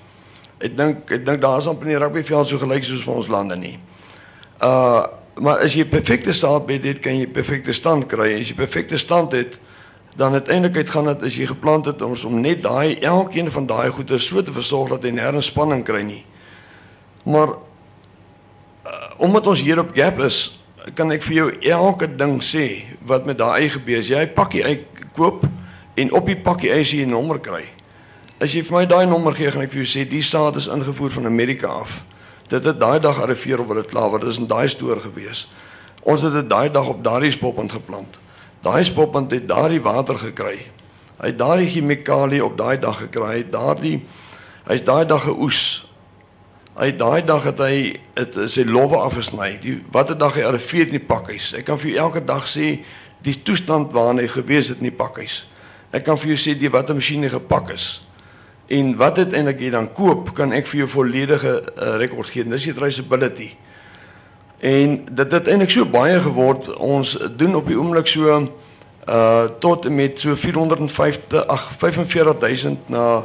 [0.59, 3.57] Ek dink ek dink daar is amper nie rugbyveld so gelyk soos vir ons lande
[3.57, 3.79] nie.
[4.63, 5.07] Uh
[5.39, 8.41] maar as jy perfekte saadbied het, kan jy perfekte stand kry.
[8.41, 9.59] As jy perfekte stand het,
[10.19, 13.91] dan uiteindelik gaan dit as jy geplant het om om net daai elkeen van daai
[13.95, 16.25] goeie so te versorg dat hy nêrens spanning kry nie.
[17.23, 18.91] Maar uh,
[19.23, 20.59] omdat ons hier op Gap is,
[20.99, 22.67] kan ek vir jou elke ding sê
[23.07, 24.03] wat met daai gebeur.
[24.03, 25.47] As jy pakkie uit koop
[25.95, 27.63] en op die pakkie as jy 'n nommer kry.
[28.43, 30.67] As jy vir my daai nommer gee, gaan ek vir jou sê die saad is
[30.67, 32.03] ingevoer van Amerika af.
[32.49, 35.47] Dit het daai dag arriveer op hulle klaar, dit is 'n daai stoor gewees.
[36.03, 38.21] Ons het dit daai dag op daardie spoppunt geplant.
[38.63, 40.59] Daai spoppunt het daardie water gekry.
[41.19, 43.29] Hy het daardie chemikalie op daai dag gekry.
[43.31, 43.99] Hy het daardie
[44.69, 45.61] hy's daai dag geoes.
[46.79, 47.77] Hy daai dag het hy
[48.19, 49.57] het sy lowwe afgesny.
[49.63, 51.53] Die watter dag hy arriveer in die pakhuis.
[51.59, 52.77] Ek kan vir jou elke dag sê
[53.27, 55.43] die toestand waarin hy gewees het in die pakhuis.
[55.95, 57.89] Ek kan vir jou sê die watter masjiene gepak is.
[58.69, 62.45] En wat dit eintlik jy dan koop, kan ek vir jou volledige uh, rekord gee.
[62.45, 63.49] Dis die traceability.
[64.59, 66.77] En dit het eintlik so baie geword.
[66.77, 68.49] Ons doen op die oomblik so
[69.09, 73.25] uh tot en met so 450 ag 45000 na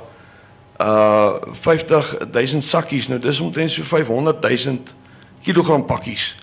[0.81, 3.07] uh 50000 sakkies.
[3.07, 4.95] Nou dis omtrent so 500000
[5.43, 6.35] kg pakkies.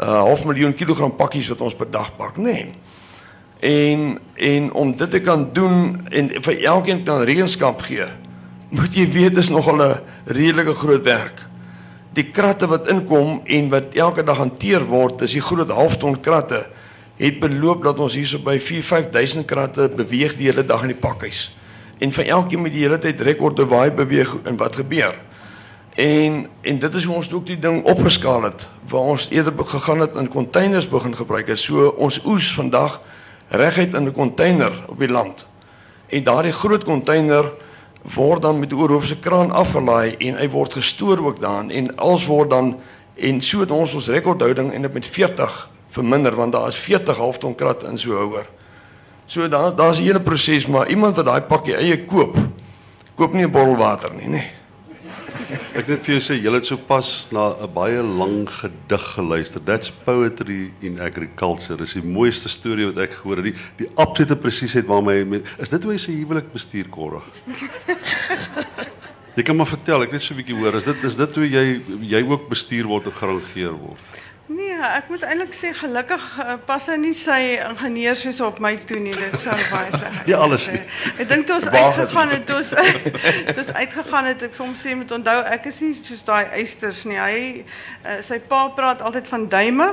[0.00, 2.42] Uh half miljoen kilogram pakkies wat ons per dag pak, nê.
[2.42, 2.74] Nee.
[3.60, 8.04] En en om dit te kan doen en vir elkeen kan rekenskap gee,
[8.68, 11.45] moet jy weet dis nogal 'n redelike groot werk.
[12.16, 16.62] Die kratte wat inkom en wat elke dag hanteer word, dis die groot halfton kratte
[17.16, 21.50] het beloop dat ons hierso by 4-5000 kratte beweeg die hele dag in die pakhuis.
[22.00, 25.16] En vir elkeen moet die hele tyd rekorde waar hy beweeg en wat gebeur.
[25.96, 30.00] En en dit is hoe ons ook die ding opgeskaal het waar ons eerder gegaan
[30.04, 31.60] het in containers begin gebruik het.
[31.60, 33.00] So ons oes vandag
[33.48, 35.46] reguit in 'n container op die land.
[36.08, 37.52] En daardie groot container
[38.02, 42.26] word dan met die oorhoofse kraan afgelaai en hy word gestoor ook daarin en alles
[42.26, 42.76] word dan
[43.14, 47.16] en so het ons ons rekordhouding en dit met 40 verminder want daar is 40
[47.16, 48.46] halfton krat in so houer.
[49.26, 52.36] So daar daar's 'n hele proses maar iemand wat daai pakkie eie koop
[53.14, 54.44] koop nie 'n bottel water nie, nê.
[55.78, 59.60] Ek net vir jou sê jy het sopas na 'n baie lang gedig geluister.
[59.64, 61.76] That's poetry in agriculture.
[61.76, 63.52] Dis die mooiste storie wat ek gehoor het.
[63.52, 67.24] Die die absolute presisheid waarmee is dit hoe jy se huwelik bestuur korrig.
[69.36, 70.74] Jy kan maar vertel, ek net so 'n bietjie hoor.
[70.74, 71.64] Is dit is dit hoe jy
[72.00, 74.00] jy ook bestuur word of gerangeer word?
[74.46, 79.00] Nee, ek moet eintlik sê gelukkig uh, pas hy nie sy ingenieurswese op my toe
[79.02, 79.14] nie.
[79.18, 80.10] Dit sou baie sê.
[80.30, 80.78] Ja, alles nie.
[81.18, 85.34] Ek dink toe ons uitgegaan het, toe ons uitgegaan het, ek soms sê met onthou
[85.50, 87.18] ek is nie soos daai eisters nie.
[87.18, 89.88] Hy uh, sy pa praat altyd van duime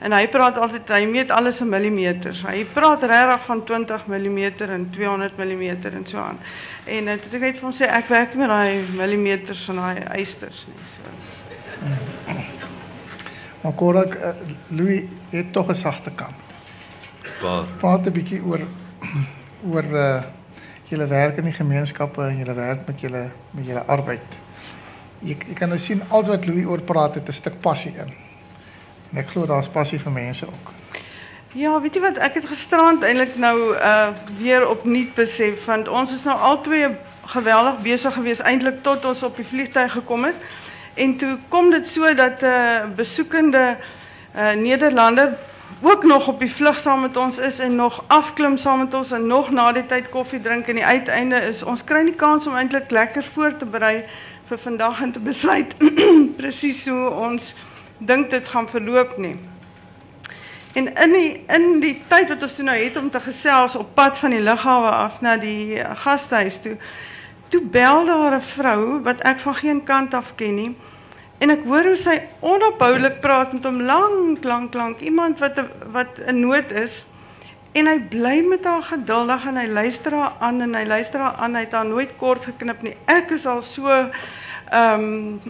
[0.00, 2.46] en hy praat altyd hy meet alles in millimeters.
[2.48, 6.40] Hy praat regtig van 20 mm en 200 mm en so aan.
[6.88, 10.86] En uh, ek net van sê ek werk met daai millimeters en daai eisters nie.
[10.96, 12.56] So.
[13.60, 14.28] Maar Korak uh,
[14.68, 16.46] Louis het tog 'n sagte kant.
[17.42, 17.64] Waar?
[17.78, 18.60] Praat 'n bietjie oor
[19.72, 20.22] oor uh
[20.88, 24.38] julle werk in die gemeenskappe en julle werk met julle met julle arbeid.
[25.18, 28.12] Jy jy kan nou sien alles wat Louis oor praat het 'n stuk passie in.
[29.12, 30.72] En ek glo daar's passie vir mense ook.
[31.52, 36.12] Ja, weet jy wat ek het gisterand eintlik nou uh weer opnuut besef want ons
[36.12, 36.88] is nou al twee
[37.26, 40.36] geweldig besig geweest eintlik tot ons op die vliegtuig gekom het.
[40.98, 43.76] En toe kom dit so dat 'n uh, eh, besoekende
[44.36, 45.38] uh, Nederlander
[45.82, 49.10] ook nog op die vlug saam met ons is en nog afklim saam met ons
[49.10, 52.46] en nog na die tyd koffie drink en die uiteinde is ons kry nie kans
[52.46, 54.04] om eintlik lekker voor te berei
[54.48, 55.74] vir vandag en te besluit
[56.40, 57.54] presies hoe ons
[57.98, 59.36] dink dit gaan verloop nie.
[60.72, 63.94] En in die in die tyd wat ons toe nou het om te gesels op
[63.94, 66.76] pad van die lughawe af na die gastehuis toe,
[67.48, 70.76] toe bel daar 'n vrou wat ek van geen kant af ken nie.
[71.38, 75.00] En ek hoor hoe sy onophoudelik praat met hom lank, lank, lank.
[75.06, 75.60] Iemand wat
[75.94, 77.04] wat in nood is.
[77.78, 81.38] En hy bly met haar geduldig en hy luister haar aan en hy luister haar
[81.38, 81.54] aan.
[81.54, 82.96] Hy het haar nooit kort geknip nie.
[83.06, 83.92] Ek is al so
[84.68, 85.40] ehm um,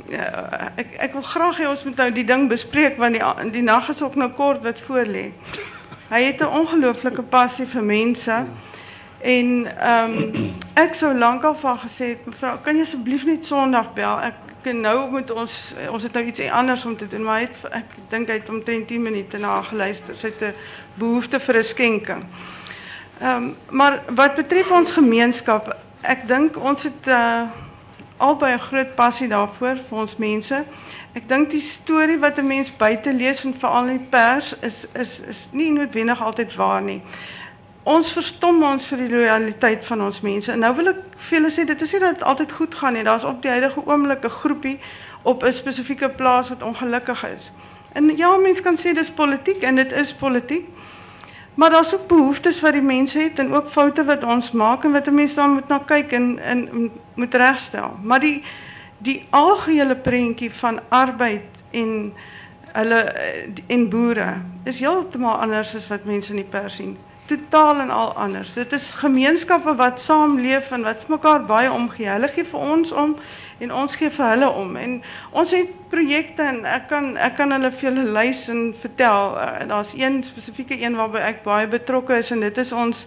[0.78, 3.88] ek ek wil graag hê ons moet nou die ding bespreek want die die nag
[3.90, 5.30] is ook nou kort wat voor lê.
[6.08, 8.44] Hy het 'n ongelooflike passie vir mense.
[9.20, 13.92] En ehm um, ek sou lankal van gesê het mevrou, kan jy asseblief net Sondag
[13.94, 14.20] bel?
[14.20, 17.96] Ek nou moet ons ons het nou iets anders om te doen, maar het, ek
[18.08, 20.16] dink hy het omtrent 10 minute na geluister.
[20.16, 20.54] Sy het 'n
[20.94, 22.24] behoefte vir 'n skenking.
[23.20, 27.42] Ehm maar wat betref ons gemeenskap, ek dink ons het uh,
[28.16, 30.64] albei 'n groot passie daarvoor vir ons mense.
[31.14, 34.86] Ek dink die storie wat 'n mens buite lees en veral in die pers is
[34.94, 37.02] is is nie noodwendig altyd waar nie
[37.88, 40.50] ons verstom ons vir die loyaliteit van ons mense.
[40.52, 42.98] En nou wil ek vir julle sê dit is nie dat dit altyd goed gaan
[42.98, 43.04] nie.
[43.06, 44.78] Daar's op die huidige oomblik 'n groepie
[45.22, 47.50] op 'n spesifieke plaas wat ongelukkig is.
[47.92, 50.66] En ja, mense kan sê dis politiek en dit is politiek.
[51.54, 54.92] Maar daar's ook behoeftes wat die mense het en ook foute wat ons maak en
[54.92, 57.96] wat 'n mens dan moet na kyk en en moet regstel.
[58.02, 58.42] Maar die
[58.98, 62.12] die algehele prentjie van arbeid en
[62.72, 63.00] hulle
[63.66, 64.34] en boere
[64.64, 66.96] is heeltemal anders as wat mense in die pers sien
[67.28, 68.52] totaal en al anders.
[68.56, 72.08] Dit is gemeenskappe wat saamleef en wat mekaar baie omgee.
[72.08, 73.16] Hulle gee vir ons om
[73.58, 74.76] en ons gee vir hulle om.
[74.76, 74.94] En
[75.30, 79.34] ons het projekte en ek kan ek kan hulle vir julle lys en vertel.
[79.36, 83.06] Uh, Daar's een spesifieke een waarby ek baie betrokke is en dit is ons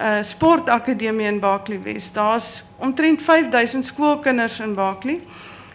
[0.00, 2.14] uh sportakademie in Barkley West.
[2.14, 5.20] Daar's omtrent 5000 skoolkinders in Barkley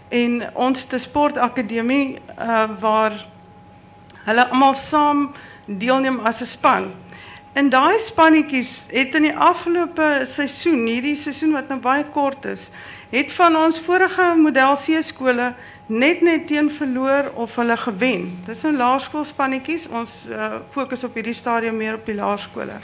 [0.09, 3.17] en ons te sportakademie uh waar
[4.25, 5.27] hulle almal saam
[5.65, 6.93] deelneem as 'n span.
[7.55, 12.65] En daai spannetjies het in die afgelope seisoen, hierdie seisoen wat nou baie kort is,
[13.13, 15.53] het van ons vorige model C skole
[15.87, 18.25] net net teen verloor of hulle gewen.
[18.43, 19.87] Dis nou laerskoolspannetjies.
[19.87, 22.75] Ons uh, fokus op hierdie stadium meer op die laerskole.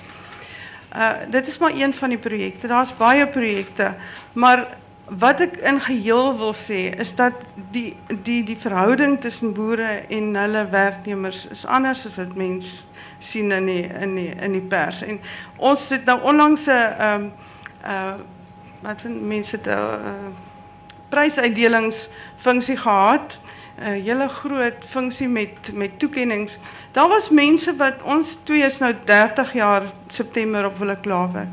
[0.91, 2.67] Uh dit is maar een van die projekte.
[2.67, 3.93] Daar's baie projekte,
[4.33, 4.63] maar
[5.07, 7.35] wat ek in geheel wil sê is dat
[7.75, 12.87] die die die verhouding tussen boere en hulle werknemers is anders as wat mense
[13.21, 15.01] sien in die in die in die pers.
[15.01, 15.19] En
[15.57, 17.31] ons het nou onlangs 'n ehm um,
[17.85, 18.13] uh
[18.81, 20.31] wat mense het 'n uh,
[21.09, 23.39] prysuitdelingsfunksie gehad.
[23.77, 26.57] 'n uh, hele groot funksie met met toekenninge.
[26.91, 31.47] Daar was mense wat ons twee is nou 30 jaar September op hulle klawe.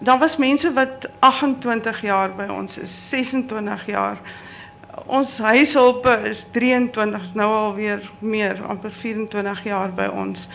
[0.00, 4.18] Daar was mense wat 28 jaar by ons is, 26 jaar.
[5.06, 10.48] Ons huishulpe is 23 nou alweer meer amper 24 jaar by ons.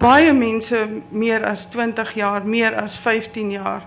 [0.00, 0.78] Baie mense
[1.12, 3.84] meer as 20 jaar, meer as 15 jaar.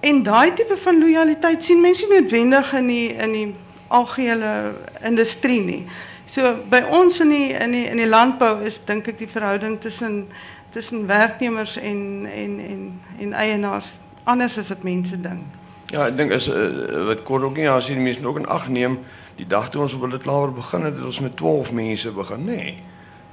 [0.00, 3.54] En daai tipe van lojaliteit sien mense nie noodwendig in die in die
[3.88, 4.72] algehele
[5.02, 5.82] industrie nie.
[6.26, 9.80] So by ons in die in die in die landbou is dink ek die verhouding
[9.80, 10.26] tussen
[10.70, 12.84] tussen werknemers en en en
[13.18, 15.42] en eienaars anders as wat mense dink.
[15.90, 16.68] Ja, ek dink is uh,
[17.08, 19.00] wat kon ook nie as jy die mense ook in ag neem,
[19.40, 22.46] die dag toe ons op hulle klaar begin het, het ons met 12 mense begin,
[22.46, 22.62] nê.
[22.62, 22.89] Nee.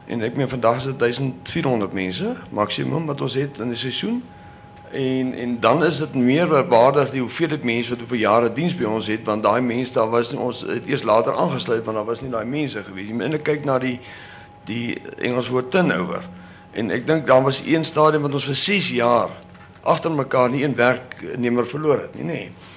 [0.07, 4.21] En ek meen vandag is dit 1400 mense maksimum wat ons het in die seisoen.
[4.91, 8.87] En en dan is dit meer waardig die hoeveelheid mense wat vir jare diens by
[8.87, 12.07] ons het want daai mense daar was nie, ons het eers later aangesluit want daar
[12.07, 13.19] was nie daai mense gewees nie.
[13.27, 13.97] En ek kyk na die
[14.67, 16.23] die Engels woord turnover.
[16.71, 19.35] En ek dink daar was een stadium wat ons vir 6 jaar
[19.87, 22.41] agter mekaar nie een werknemer verloor het nie, nê.
[22.47, 22.75] Nee.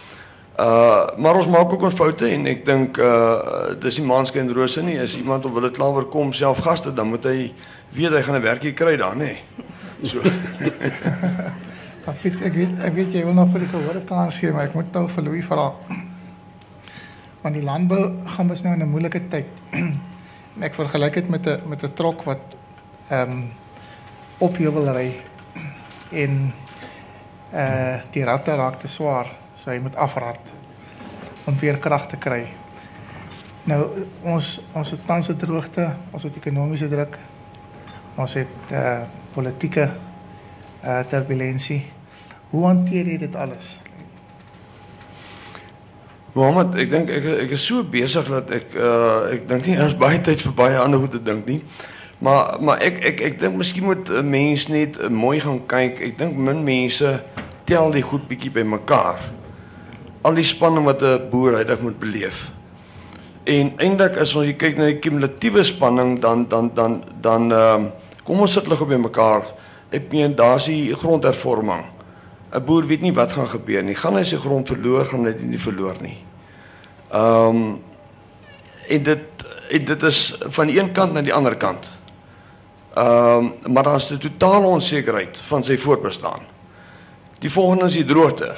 [0.61, 4.51] Uh maar ons maak ook ons foute en ek dink uh dis die manske en
[4.53, 7.53] rose nie as iemand op hulle klawer kom self gaste dan moet hy
[7.97, 9.39] weet hy gaan 'n werkie kry dan nê.
[10.05, 10.21] So
[12.23, 14.75] weet ek weet ek weet jy wil nog vir die gehore kans gee, maar ek
[14.75, 15.73] moet nou vir Louis vra.
[17.41, 18.05] Want die landbou
[18.37, 19.49] gaan mos nou in 'n moeilike tyd.
[19.73, 22.45] En ek vergelyk dit met 'n met 'n trok wat
[23.09, 23.53] ehm um,
[24.39, 25.13] op heuwel ry
[26.11, 26.53] en
[27.55, 29.27] uh, die ratte raak te swaar,
[29.61, 30.53] so hy moet afrat
[31.45, 32.47] om weer krag te kry.
[33.69, 37.19] Nou ons ons het tans 'n droogte, ons het ekonomiese druk.
[38.17, 39.01] Ons het eh uh,
[39.33, 39.91] politieke
[40.85, 41.85] uh, turbulentie.
[42.51, 43.83] Hoe hanteer jy dit alles?
[46.33, 49.97] Mohammed, ek dink ek ek is so besig dat ek uh ek dink nie ons
[49.97, 51.63] baie tyd vir baie ander goed te dink nie.
[52.19, 56.01] Maar maar ek ek ek dink miskien moet 'n mens net mooi gaan kyk.
[56.01, 57.23] Ek dink min mense
[57.65, 59.40] tel die goed bietjie bymekaar.
[60.23, 62.51] Al die spanning wat 'n boer uitdag moet beleef.
[63.45, 67.91] En eintlik as ons kyk na die kumulatiewe spanning dan dan dan dan ehm uh,
[68.25, 69.43] kom ons sit lig op bymekaar
[69.91, 71.85] ek meen daar's die grondhervorming.
[72.53, 73.95] 'n Boer weet nie wat gaan gebeur nie.
[73.95, 76.19] Gaan hy sy grond verloor, gaan hy dit nie verloor nie.
[77.11, 77.79] Ehm um,
[78.91, 79.27] en dit
[79.71, 81.91] en dit is van die een kant na die ander kant.
[82.95, 86.41] Ehm um, maar daar's 'n totale onsekerheid van sy voortbestaan.
[87.39, 88.57] Die volgende is die droogte.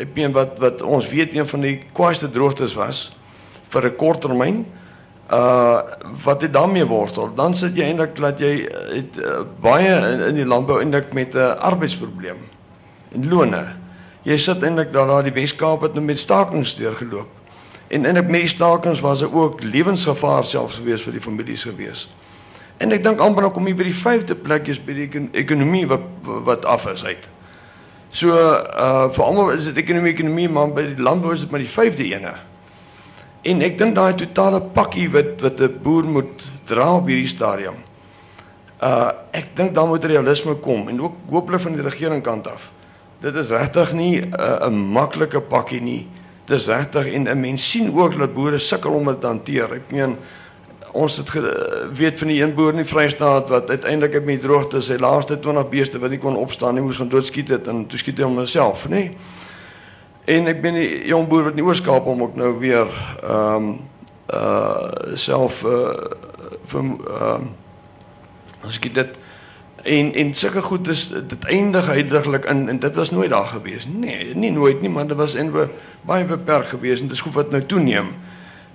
[0.00, 3.10] Ek meen wat wat ons weet een van die kwaaiste droogtes was
[3.70, 4.64] vir 'n kort termyn
[5.30, 5.80] uh
[6.24, 7.34] wat dit daarmee worstel?
[7.34, 11.34] Dan sit jy eintlik dat jy het uh, baie in, in die landbou eintlik met
[11.34, 12.40] 'n uh, arbeidsprobleem
[13.14, 13.76] en lone.
[14.22, 17.28] Jy sit eintlik daar daar die Weskaap het nou met stakings deurgeloop.
[17.88, 21.62] En in op met die stakings was er ook lewensgevaar selfs gewees vir die families
[21.62, 22.08] gewees
[22.80, 25.84] en ek dink amper nou kom jy by die vyfde plek is by die ekonomie
[25.90, 26.06] wat
[26.48, 27.28] wat af is uit
[28.10, 31.62] so uh vir almal is dit ekonomie ekonomie maar by die landbou is dit maar
[31.62, 32.34] die vyfde ene
[33.40, 37.80] En ek dink daai totale pakkie wat wat 'n boer moet dra op hierdie stadium.
[38.82, 42.70] Uh ek dink dan moet realisme kom en ook hooplik van die regering kant af.
[43.20, 46.08] Dit is regtig nie 'n uh, maklike pakkie nie.
[46.44, 49.72] Dit is regtig en 'n mens sien ook dat boere sukkel om dit te hanteer.
[49.72, 50.16] Ek meen
[50.92, 51.30] ons het
[51.94, 55.68] weet van die een boer in die Vrystaat wat uiteindelik met droogte sy laaste 20
[55.68, 58.88] beeste wat nie kon opstaan nie moes gaan doodskiet het en toe skiet hy homself,
[58.88, 59.10] nê?
[60.24, 62.88] En ek ben 'n jong boer wat in Oos-Kaap om ook nou weer
[63.22, 63.80] ehm um,
[64.34, 65.94] uh self uh
[66.66, 67.50] van ehm um,
[68.62, 69.18] as ek dit
[69.82, 73.86] en en sulke goed is dit eindig heiliglik in en dit was nooit daar gewees
[73.88, 75.52] nee nie nooit nie maar dit was en
[76.02, 78.12] baie beperk gewees en dit is goed wat nou toeneem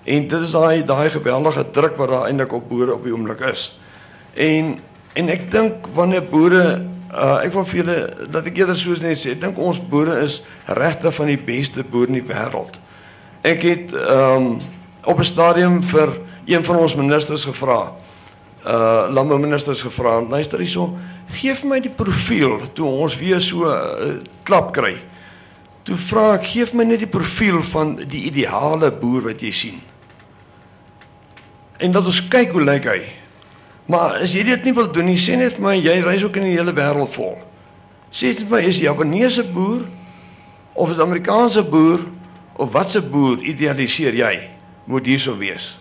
[0.05, 3.41] en dit is daai daai geweldige druk wat daar eintlik op boere op die oomblik
[3.51, 3.69] is
[4.33, 4.77] en
[5.15, 6.65] en ek dink wanneer boere
[7.15, 10.17] Uh ek wil vir julle dat ek eerder soos net sê, ek dink ons boere
[10.25, 12.79] is regtig van die beste boere in die wêreld.
[13.45, 14.57] Ek het ehm um,
[15.05, 16.11] op 'n stadium vir
[16.45, 17.93] een van ons ministers gevra.
[18.65, 20.97] uh landbouministers gevra, luister hierso,
[21.31, 24.97] gee vir my die profiel toe ons weer so uh, klap kry.
[25.83, 29.51] Toe vra ek, gee vir my net die profiel van die ideale boer wat jy
[29.51, 29.81] sien.
[31.77, 32.99] En dat ons kyk hoe lyk hy.
[33.85, 36.47] Maar as jy dit nie wil doen nie, sê net my, jy reis ook in
[36.47, 37.35] die hele wêreld vol.
[38.09, 39.85] Sê dit my, is 'n Japaneese boer
[40.73, 41.99] of 'n Amerikaanse boer
[42.55, 44.49] of watse boer idealiseer jy
[44.85, 45.79] moet hierso wees?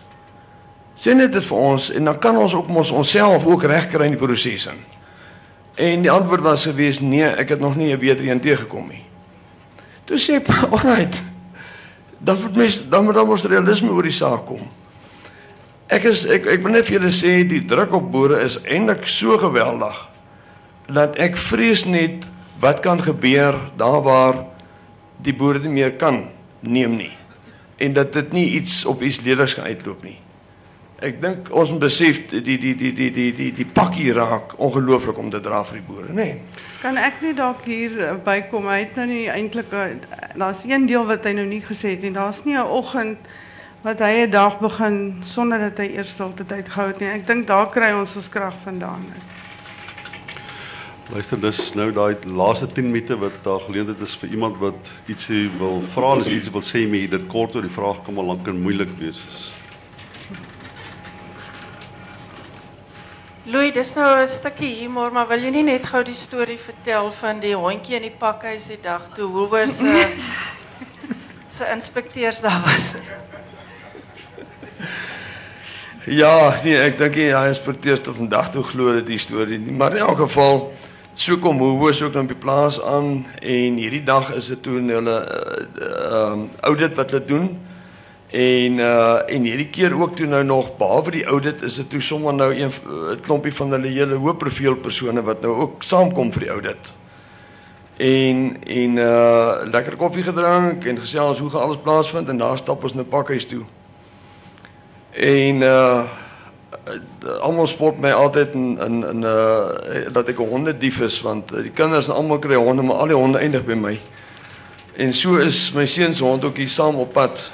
[0.95, 4.11] Sê net dit vir ons en dan kan ons ook mos onsself ook regkry in
[4.11, 4.79] die proses in.
[5.75, 9.03] En die antwoord was gewees nee, ek het nog nie 'n beter een teëgekom nie.
[10.03, 11.15] Toe sê ek, "Alright.
[12.17, 14.61] Dan moet mens dan moet dan ons realisme oor die saak kom."
[15.93, 19.05] Ek is ek ek wil net vir julle sê die druk op boere is eintlik
[19.05, 19.97] so geweldig
[20.89, 22.25] dat ek vrees net
[22.61, 24.41] wat kan gebeur daar waar
[25.21, 26.23] die boere nie meer kan
[26.65, 27.13] neem nie
[27.77, 30.17] en dat dit nie iets op iets leerders gaan uitloop nie.
[31.03, 34.55] Ek dink ons moet besef die die die die die die die, die pakkie raak
[34.57, 36.29] ongelooflik om te dra vir die boere, nê.
[36.31, 36.61] Nee.
[36.81, 38.69] Kan ek nie dalk hier eh, bykom?
[38.71, 39.73] Hy het nou nie eintlik
[40.39, 42.13] daar's een deel wat hy nou nie gesê het nie.
[42.15, 43.19] Daar's nie 'n oggend
[43.85, 47.09] wat hy 'n dag begin sonder dat hy eers stilte tyd gehou het nie.
[47.09, 49.05] Ek dink daar kry ons ons krag vandaan.
[51.13, 55.49] Luister, dis nou daai laaste 10 minute wat daar geleentheid is vir iemand wat ietsie
[55.59, 58.47] wil vra, as ietsie wil sê, maar dit kort oor die vraag kom al lank
[58.47, 59.53] en moeilik wees.
[63.45, 67.11] Louis, dis nou 'n stukkie humor, maar wil jy nie net gou die storie vertel
[67.11, 70.07] van die hondjie in die pakhuis die dag toe Woolworths se
[71.47, 72.95] se inspekteurs daar was?
[76.05, 79.73] Ja, nee, ek dink nie hy inspekteurs tot vandag toe glo dit die storie nie,
[79.73, 80.59] maar in elk geval
[81.17, 85.15] so kom Woolworths ook op die plaas aan en hierdie dag is dit toe hulle
[85.25, 87.47] ehm uh, audit wat hulle doen.
[88.29, 92.01] En uh en hierdie keer ook toe nou nog behalwe die audit is dit toe
[92.01, 92.69] sommer nou 'n
[93.25, 96.91] klompie van hulle hele hoë profiel persone wat nou ook saamkom vir die audit.
[97.97, 102.83] En en uh lekker koffie gedrink en gesels hoe gaan alles plaasvind en daar stap
[102.83, 103.65] ons nou pakhuis toe.
[105.15, 106.03] En uh
[107.41, 111.71] almal spot my altyd in in in uh dat ek 'n hondedief is want die
[111.71, 113.99] kinders almal kry honde maar al die honde eindig by my.
[114.95, 117.51] En so is my seuns hond ook hier saam op pad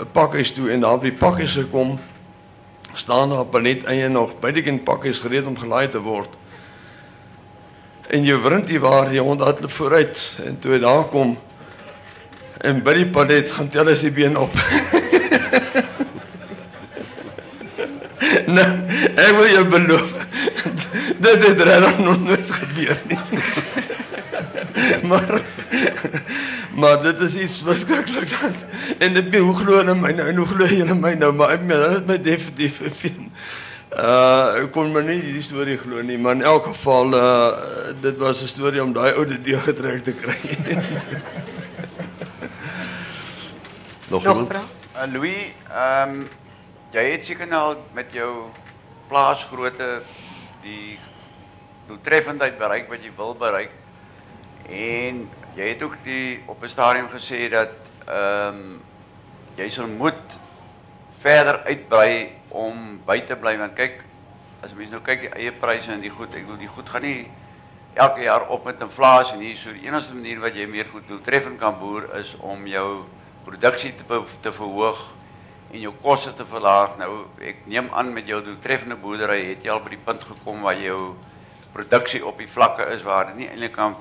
[0.00, 2.00] 'n pakhuis toe en daar by pakhuis gekom
[2.94, 6.28] staan daar 'n palet eie nog die kind pakhuis gereed om gelaai te word.
[8.08, 11.38] En jy wrint hier waar die hond hardloop vooruit en toe daar kom
[12.60, 14.52] en by die palet gaan tel hy sy been op.
[18.46, 18.70] nee,
[19.14, 20.12] ek wil jou beloof.
[21.26, 23.18] dit het regtig nog nooit gebeur nie.
[25.10, 25.40] maar
[26.76, 28.32] maar dit is iets verskriklik.
[28.98, 31.54] En dit be hoe glo hulle my nou en hoe glo julle my nou, maar
[31.56, 33.30] ek meen hulle het my definitief gefien.
[33.96, 37.50] Uh ek kon my nie die storie glo nie, maar in elk geval uh
[38.04, 40.36] dit was 'n storie om daai ou dit deur getrek te kry.
[44.12, 44.52] Nog iemand?
[44.52, 44.60] Uh,
[45.12, 46.28] Louis, ehm um,
[46.96, 48.48] jy het seker nou met jou
[49.10, 50.00] plaasgrootte
[50.62, 50.96] die
[51.86, 53.74] doeltreffendheid bereik wat jy wil bereik.
[54.72, 55.26] En
[55.58, 57.74] jy het ook die op 'n stadium gesê dat
[58.08, 58.82] ehm um,
[59.56, 60.40] jy sal moet
[61.18, 64.04] verder uitbrei om by te bly want kyk
[64.62, 67.02] as mense nou kyk die eie pryse en die goed, ek wil die goed gaan
[67.02, 67.28] nie
[67.94, 69.56] elke jaar op met inflasie nie.
[69.56, 73.04] So die enigste manier wat jy meer goed doeltreffend kan boer is om jou
[73.44, 75.15] produksie te te verhoog
[75.72, 76.96] en jou koste te verlaag.
[77.00, 80.62] Nou ek neem aan met jou doeltreffende boerdery het jy al by die punt gekom
[80.66, 81.14] waar jou
[81.76, 83.96] produksie op die vlakke is waar nie eintlik kan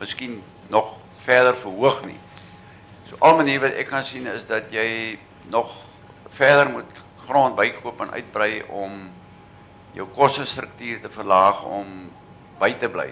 [0.00, 0.40] miskien
[0.72, 2.18] nog verder verhoog nie.
[3.08, 5.18] So al manier wat ek kan sien is dat jy
[5.52, 5.70] nog
[6.34, 8.96] verder moet grond bykoop en uitbrei om
[9.94, 12.08] jou kostestruktuur te verlaag om
[12.58, 13.10] by te bly.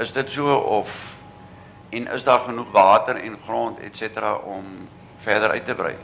[0.00, 0.94] Is dit so of
[1.90, 4.64] en is daar genoeg water en grond et cetera om
[5.24, 5.96] verder uit te brei?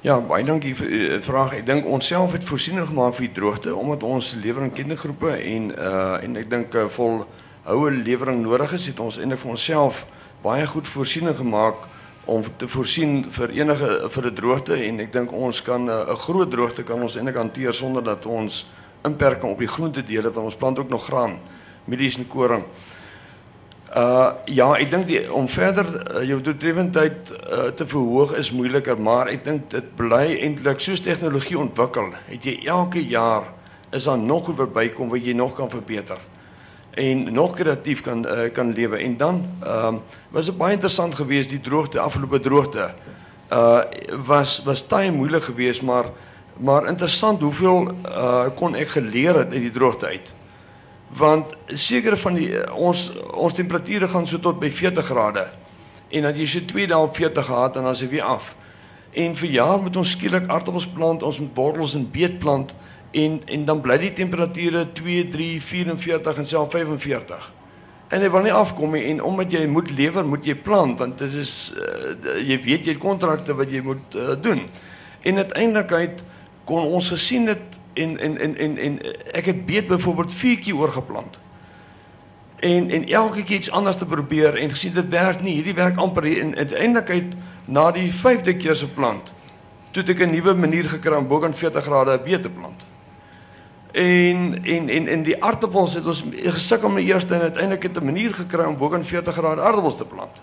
[0.00, 1.58] Ja, baie dankie vir die vraag.
[1.58, 5.66] Ek dink ons self het voorsiening gemaak vir die droogte omdat ons lewering kindergroepe en
[5.76, 7.26] uh en ek dink uh, vol
[7.66, 10.06] houe lewering nodig is, het ons eintlik vir onsself
[10.40, 11.84] baie goed voorsiening gemaak
[12.24, 16.16] om te voorsien vir enige vir 'n droogte en ek dink ons kan 'n uh,
[16.16, 18.64] groot droogte kan ons eintlik hanteer sonder dat ons
[19.04, 21.36] inperking op die groentedele want ons plant ook nog graan,
[21.84, 22.64] mielies en koring.
[24.44, 29.44] Ja, ek dink om verder uh, jou doeltreffendheid uh, te verhoog is moeiliker, maar ek
[29.44, 33.50] dink dit bly eintlik soos tegnologie ontwikkel, het jy elke jaar
[33.90, 36.18] is daar nog goed wat bykom wat jy nog kan verbeter
[36.90, 41.14] en nog kreatief kan uh, kan lewe en dan ehm uh, was dit baie interessant
[41.14, 42.94] geweest die droogte afgelope droogte
[43.52, 43.82] uh
[44.26, 46.04] was was baie moeilik geweest maar
[46.56, 50.34] maar interessant hoeveel uh kon ek geleer het uit die droogte uit.
[51.16, 55.48] Want sekere van die uh, ons ons temperature gaan so tot by 40 grade.
[56.10, 58.54] En dan jy so 2 dae op 40 gehad en dan dit weer af.
[59.10, 62.74] En vir jaar moet ons skielik aardappels plant, ons moet wortels en beet plant
[63.10, 67.52] en en dan bly die temperature 2, 3, 44 en self 45.
[68.10, 71.18] En hy wil nie afkom nie en omdat jy moet lewer, moet jy plant want
[71.18, 74.68] dit is uh, jy weet jy het kontrakte wat jy moet uh, doen.
[75.26, 76.22] En uiteindelik
[76.64, 78.98] kon ons gesien het en en en en en
[79.32, 81.40] ek het beet byvoorbeeld 4 keer oorgeplant.
[82.60, 85.54] En en elke keer iets anders te probeer en gesien dit werk nie.
[85.54, 87.34] Hierdie werk amper en uiteindelik
[87.64, 89.34] na die 5de keer se plant
[89.90, 92.86] toe ek 'n nuwe manier gekry om bo kan 40 grade beet te plant.
[93.92, 98.04] En en en in die aardappels het ons gesukkel die eerste en uiteindelik het 'n
[98.04, 100.42] manier gekry om bo kan 40 grade aardappels te plant.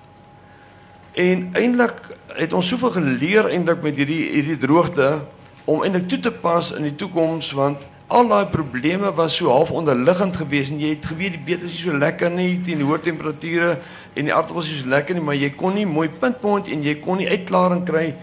[1.13, 5.21] En eintlik het ons soveel geleer eintlik met hierdie hierdie droogte
[5.67, 9.71] om eintlik toe te pas in die toekoms want al daai probleme was so half
[9.75, 13.01] onderliggend geweest en jy het geweet die beter is nie so lekker nie teen hoë
[13.03, 13.73] temperature
[14.15, 16.95] en die aardappels is so lekker nie maar jy kon nie mooi pinpoint en jy
[17.03, 18.13] kon nie uitklaring kry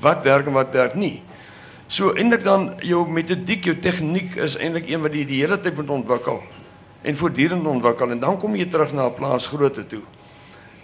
[0.00, 1.20] wat werk en wat werk nie.
[1.86, 5.76] So eintlik dan jou metodiek, jou tegniek is eintlik een wat jy die hele tyd
[5.76, 6.40] moet ontwikkel
[7.06, 10.02] en voortdurend ontwikkel en dan kom jy terug na 'n plaas grootte toe.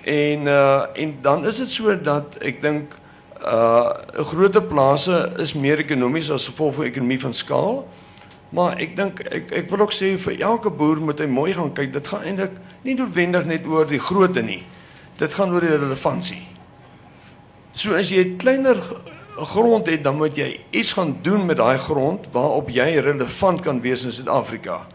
[0.04, 3.00] En uh en dan is dit so dat ek dink
[3.47, 3.90] uh
[4.30, 7.82] groter plase is meer ekonomies as gevolg van ekonomie van skaal.
[8.53, 11.72] Maar ek dink ek ek wil ook sê vir elke boer moet hy mooi gaan
[11.72, 11.93] kyk.
[11.93, 14.62] Dit gaan eintlik nie noodwendig net oor die grootte nie.
[15.18, 16.43] Dit gaan oor die relevantie.
[17.72, 18.76] So as jy 'n kleiner
[19.36, 23.80] grond het, dan moet jy iets gaan doen met daai grond waarop jy relevant kan
[23.80, 24.86] wees in Suid-Afrika.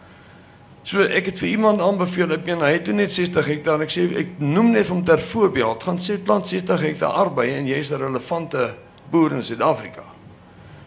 [0.88, 3.82] So ek het vir iemand aanbeveel, ek meen hy het net 60 hektaar.
[3.84, 7.68] Ek sê ek noem net om ter voorbeeld, gaan sê plant 60 hektaar arbei en
[7.68, 8.74] jy's 'n relevante
[9.12, 10.04] boer in Suid-Afrika.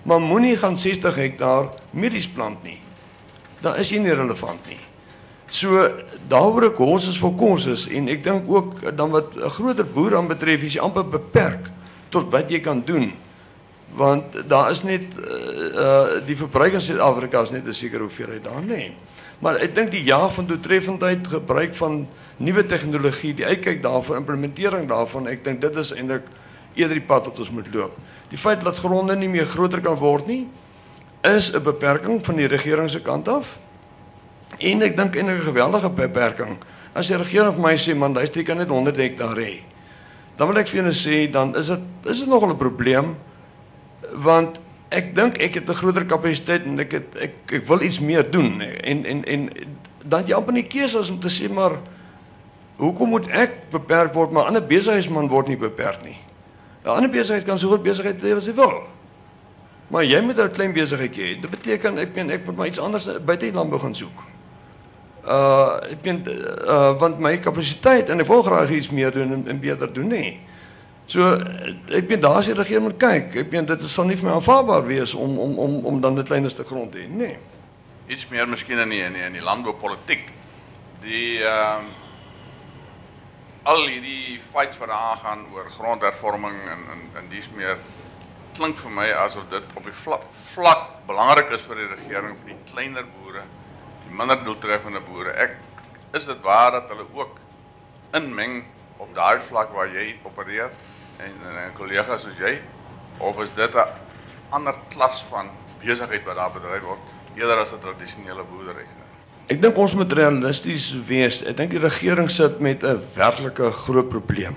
[0.08, 2.80] Maar moenie gaan 60 hektaar medies plant nie.
[3.60, 4.80] Dan is jy nie relevant nie.
[5.50, 5.68] So
[6.28, 9.84] daaroor ek kos is vir kos is en ek dink ook dan wat 'n groter
[9.84, 11.70] boer aan betref, is jy amper beperk
[12.08, 13.12] tot wat jy kan doen.
[13.94, 18.44] Want daar is net uh, uh die verbruik in Suid-Afrika is net 'n sekere hoeveelheid
[18.44, 18.96] daar, nee.
[19.40, 22.02] Maar ek dink die jaag van doeltreffendheid, gebruik van
[22.36, 26.26] nuwe tegnologie, die uitkyk daarvoor, implementering daarvan, ek dink dit is eintlik
[26.76, 27.96] eerder die pad wat ons moet loop.
[28.30, 30.44] Die feit dat gronde nie meer groter kan word nie,
[31.24, 33.58] is 'n beperking van die regering se kant af.
[34.58, 36.58] En ek dink eintlik 'n geweldige beperking.
[36.94, 39.62] As die regering vir my sê man, jy kan net 100 hektaar hê.
[40.36, 43.16] Dan wil ek vir julle sê dan is dit is dit nogal 'n probleem
[44.14, 44.60] want
[44.90, 48.30] ek dink ek het 'n groter kapasiteit en ek het ek ek wil iets meer
[48.30, 49.50] doen en en en
[50.04, 51.78] dan jy amper nie keuse as om te sê maar
[52.76, 56.18] hoekom moet ek beperk word maar ander besigheidsman word nie beperk nie.
[56.84, 58.82] 'n Ander besigheid kan so groot besigheid hê as hy wil.
[59.90, 61.40] Maar jy moet 'n klein besigheidjie hê.
[61.40, 64.18] Dit beteken ek meen ek moet maar iets anders buite die landbou gaan soek.
[65.24, 66.24] Uh ek meen
[66.66, 70.08] uh want my kapasiteit en ek wil graag iets meer doen en, en beter doen
[70.08, 70.40] nê.
[71.10, 71.26] So
[71.90, 73.32] ek meen daar se regering moet kyk.
[73.42, 76.26] Ek meen dit sal nie vir my aanvaarbaar wees om om om om dan die
[76.26, 77.38] kleinste grond te hê, nee.
[78.06, 80.28] Iets meer miskien in die in die, die landboupolitiek.
[81.02, 81.88] Die ehm um,
[83.70, 87.82] al hierdie fights wat aangaan oor grondhervorming en en en dis meer
[88.56, 92.52] klink vir my asof dit op die vlak vlak belangrik is vir die regering vir
[92.52, 93.42] die kleiner boere,
[94.06, 95.34] die minder doeltreffende boere.
[95.34, 95.58] Ek
[96.18, 97.36] is dit waar dat hulle ook
[98.14, 98.62] inmeng
[98.98, 100.70] op daai vlak waar jy opereer?
[101.24, 102.58] En en, en kollegas soos jy
[103.18, 103.88] of is dit 'n
[104.50, 105.50] ander klas van
[105.82, 107.04] besigheid wat daar bedryf word
[107.36, 108.86] eerder as 'n tradisionele boerdery?
[109.50, 111.42] Ek dink ons moet realisties wees.
[111.42, 114.56] Ek dink die regering sit met 'n werklike groot probleem.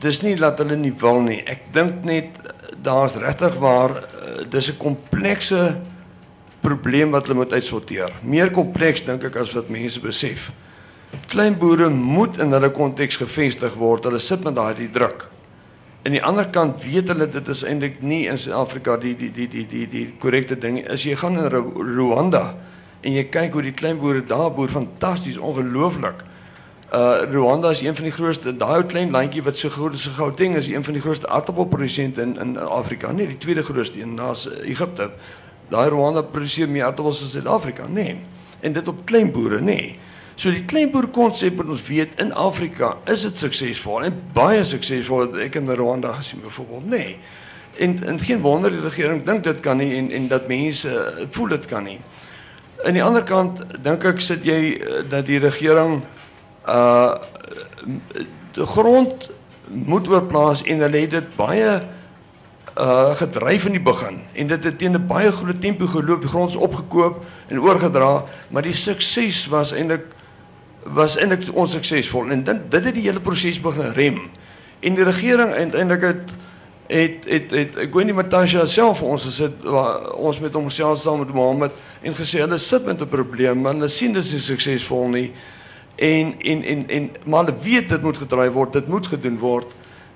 [0.00, 1.40] Dis nie dat hulle nie wil nie.
[1.46, 2.28] Ek dink net
[2.82, 5.80] daar's regtig waar eh, dis 'n komplekse
[6.60, 8.12] probleem wat hulle moet uitsorteer.
[8.22, 10.50] Meer kompleks dink ek as wat mense besef.
[11.28, 14.04] Klein boere moet in hulle konteks gevestig word.
[14.04, 15.29] Hulle sit met daai druk.
[16.00, 19.48] Aan die ander kant weet hulle dit is eintlik nie in Suid-Afrika die die die
[19.52, 20.78] die die die korrekte ding.
[20.88, 22.54] As jy gaan in Rwanda
[23.04, 26.24] en jy kyk hoe die klein boere daar boer, fantasties, ongelooflik.
[26.88, 30.08] Uh Rwanda is een van die grootste, daai ou klein landjie wat so groot is
[30.08, 34.00] so Gauteng is een van die grootste aardappelprodusente in in Afrika, nie die tweede grootste
[34.00, 34.32] een na
[34.64, 35.10] Egipte.
[35.68, 37.92] Daai Rwanda produseer meer aardappels as Suid-Afrika, nê.
[37.92, 38.16] Nee.
[38.60, 39.64] En dit op klein boere, nê.
[39.64, 39.98] Nee.
[40.40, 45.26] So die kleinboer konsep wat ons weet in Afrika is dit suksesvol en baie suksesvol
[45.26, 47.00] het ek in Rwanda gesien byvoorbeeld nê.
[47.02, 47.16] Nee.
[47.84, 50.94] En en geen wonder die regering dink dit kan nie en en dat mense
[51.36, 51.98] voel dit kan nie.
[52.86, 56.00] Aan die ander kant dink ek sit jy uh, dat die regering
[56.64, 57.12] uh
[58.56, 59.28] die grond
[59.68, 61.74] moet oorplaas en hulle het dit baie
[62.80, 66.32] uh gedryf in die begin en dit het teen 'n baie groot tempo geloop, die
[66.32, 70.08] grond is opgekoop en oorgedra, maar die sukses was eintlik
[70.84, 74.20] was eintlik onsuksesvol en dit dit het die hele proses begin rem.
[74.80, 76.32] En die regering eintlik het
[76.90, 79.66] het het het ek weet nie Matasha self vir ons gesit
[80.16, 83.74] ons met hom gesels saam met Mohammed en gesê hulle sit met 'n probleem maar
[83.74, 85.32] hulle sien dit is suksesvol nie.
[85.96, 89.66] En en en en maar hulle weet dit moet gedraai word dit moet gedoen word.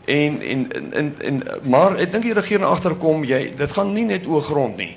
[0.05, 4.05] En en en en, en maar ek dink die regering agterkom jy dit gaan nie
[4.05, 4.97] net oor grond nie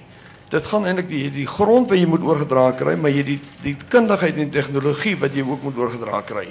[0.50, 3.76] dit gaan eintlik die die grond wat jy moet oorgedra kry maar jy die die
[3.90, 6.48] kundigheid en tegnologie wat jy ook moet oorgedra kry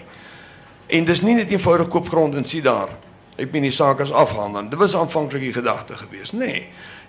[0.87, 2.93] en dis nie net eenvoudig koop grond en sien daar
[3.41, 4.69] ek meen die saak is afhandel.
[4.71, 6.47] Dit was aanvanklik die gedagte geweest, nê.
[6.47, 6.63] Nee,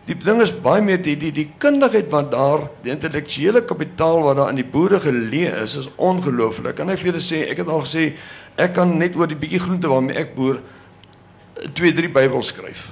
[0.07, 4.39] die ding is baie meer die die die kundigheid wat daar, die intellektuele kapitaal wat
[4.39, 6.79] daar in die boere geleë is, is ongelooflik.
[6.79, 8.05] En ek vir julle sê, ek het al gesê
[8.57, 10.61] ek kan net oor die bietjie groente waarmee ek boer
[11.77, 12.87] 2, 3 Bybels skryf.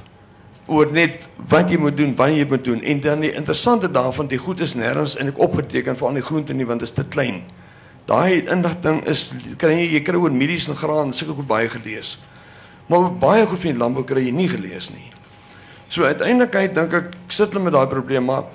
[0.66, 2.82] Oor net wat jy moet doen, wanneer jy moet doen.
[2.82, 6.26] En dan die interessante daarvan, die goed is nêrens en ek opgeteken vir al die
[6.26, 7.44] groente nie want dit is te klein.
[8.10, 12.16] Daai inligting is kry jy jy kry oor medies en graan, sulke goed baie gelees.
[12.90, 15.10] Maar baie goed van die landbou kry jy nie gelees nie.
[15.90, 18.50] So uiteindelik dink ek sit hulle met daai probleem, maar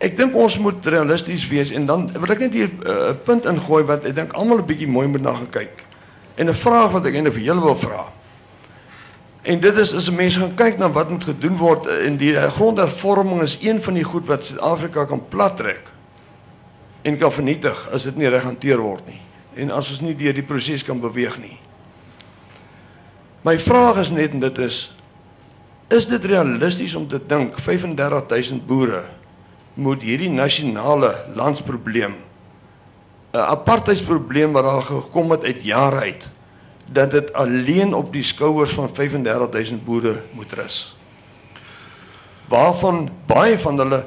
[0.00, 3.44] ek dink ons moet realisties wees en dan wil ek net hier 'n uh, punt
[3.44, 5.84] ingooi wat ek dink almal 'n bietjie mooi moet na gekyk.
[6.36, 8.12] En 'n vraag wat ek eintlik vir julle wil vra.
[9.48, 12.50] En dit is as mense gaan kyk na wat moet gedoen word in die uh,
[12.52, 15.88] grondhervorming is een van die goed wat Suid-Afrika kan plattrek
[17.08, 19.22] en kan vernietig as dit nie reg hanteer word nie.
[19.56, 21.56] En as ons nie deur die proses kan beweeg nie.
[23.46, 24.82] My vraag is net en dit is
[25.88, 29.06] is dit realisties om te dink 35000 boere
[29.80, 32.18] moet hierdie nasionale landsprobleem
[33.32, 36.28] 'n apartheidsprobleem wat daar gekom het uit jare uit
[36.92, 40.96] dat dit alleen op die skouers van 35000 boere moet rus.
[42.48, 44.04] Waarvan baie van hulle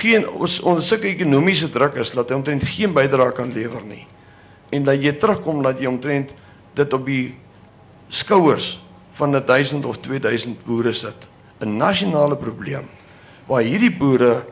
[0.00, 4.06] geen ons ons sulke ekonomiese druk is dat hulle omtrent geen bydrae kan lewer nie.
[4.72, 6.32] En dat jy terugkom dat jy omtrent
[6.74, 7.36] dit op die
[8.08, 8.78] skouers
[9.18, 11.28] van 1000 of 2000 boere sit.
[11.60, 12.88] 'n Nasionale probleem
[13.46, 14.44] waar hierdie boere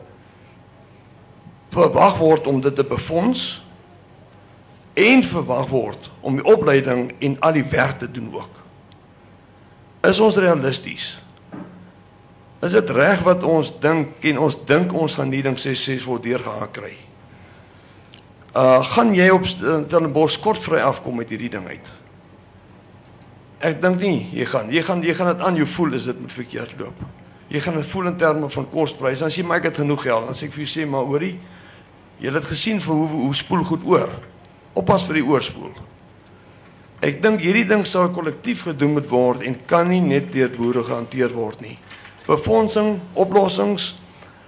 [1.69, 3.61] verwag word om dit te befonds
[4.97, 8.53] en verwag word om die opleiding en al die werk te doen ook.
[10.09, 11.17] Is ons realisties?
[12.65, 16.25] Is dit reg wat ons dink en ons dink ons gaan die ding 66 word
[16.25, 16.95] deurgehaak kry?
[18.57, 21.91] Uh gaan jy op Stellenbosch kortvry afkom met hierdie ding uit?
[23.61, 26.23] Ek dink nie jy gaan jy gaan jy gaan dit aan jou voel as dit
[26.23, 27.05] met verkeerd loop.
[27.53, 29.21] Jy gaan dit voel in terme van kospryse.
[29.21, 30.25] Dan sê maar ek het genoeg geld.
[30.25, 31.37] Dan sê ek vir jou sê maar hoorie,
[32.19, 34.09] jy het gesien vir hoe hoe spoel goed oor.
[34.77, 35.73] Oppas vir die oorspoel.
[37.05, 40.83] Ek dink hierdie ding sal kollektief gedoen moet word en kan nie net deur boere
[40.85, 41.77] gehanteer word nie.
[42.27, 43.95] Befondsing, oplossings.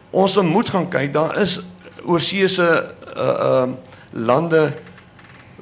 [0.10, 1.12] Ons moet gaan kyk.
[1.14, 1.60] Daar is
[2.06, 2.70] oorseese
[3.16, 3.70] uh uh
[4.10, 4.72] lande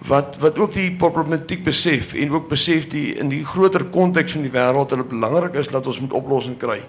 [0.07, 4.45] wat wat ook die problematiek besef en ook besef die in die groter konteks van
[4.45, 6.80] die wêreld dit belangrik is dat ons moet oplossings kry.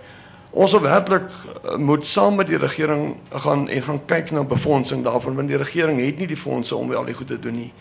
[0.50, 5.04] Ons wil werklik eh, moet saam met die regering gaan en gaan kyk na befondsing
[5.04, 7.72] daarvan want die regering het nie die fondse om al die goed te doen nie.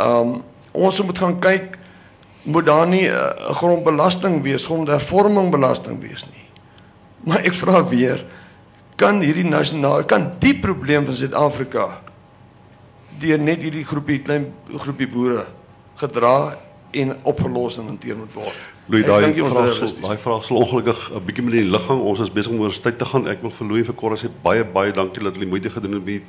[0.00, 0.42] Um
[0.76, 1.78] ons moet gaan kyk
[2.46, 6.44] moet daar nie eh, 'n uh, grondbelasting wees, grondhervorming belasting wees nie.
[7.24, 8.24] Maar ek vra weer,
[8.96, 12.00] kan hierdie nasionale kan die probleem van Suid-Afrika
[13.18, 15.46] deur net hierdie groepie klein groepie boere
[15.96, 16.56] gedra
[16.90, 18.75] en opgelos en hanteer moet word.
[18.86, 22.00] Louis daai vraag daai vraag sal ongelukkig 'n bietjie met die ligging.
[22.00, 23.26] Ons is besig om universiteit te gaan.
[23.26, 26.02] Ek wil vir Louis vir Corrie sê baie baie dankie dat hulle moeite gedoen het
[26.02, 26.22] om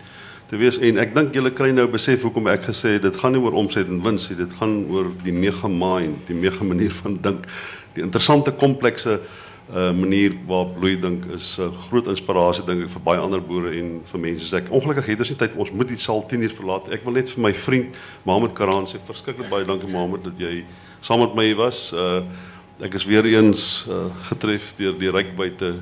[0.47, 3.35] te wees en ek dink julle kry nou besef hoekom ek gesê het dit gaan
[3.35, 4.37] nie oor omset en wins nie.
[4.37, 7.45] Dit gaan oor die mega mind, die mega manier van dink,
[7.93, 12.89] die interessante komplekse uh, manier waarop Louis dink is 'n uh, groot inspirasie dink ek
[12.89, 14.45] vir baie ander boere en vir mense.
[14.45, 16.91] So ek ongelukkig het ons nie tyd ons moet die saal 10 uur verlaat.
[16.91, 20.63] Ek wil net vir my vriend Mohammed Karan sê verskriklik baie dankie Mohammed dat jy
[21.01, 21.91] saam met my was.
[21.93, 22.23] Uh
[22.80, 25.75] ek is weer eens uh, getref deur die rykbuite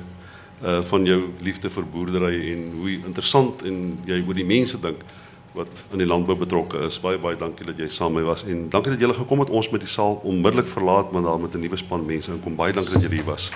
[0.64, 5.02] uh van jou liefde vir boerdery en hoe interessant en jy oor die mense dink
[5.52, 6.96] wat in die landbou betrokke is.
[7.00, 9.52] Baie baie dankie dat jy saam met my was en dankie dat julle gekom het.
[9.52, 12.56] Ons met die saal onmiddellik verlaat want daar met 'n nuwe span mense inkom.
[12.56, 13.52] Baie dankie dat julle hier was.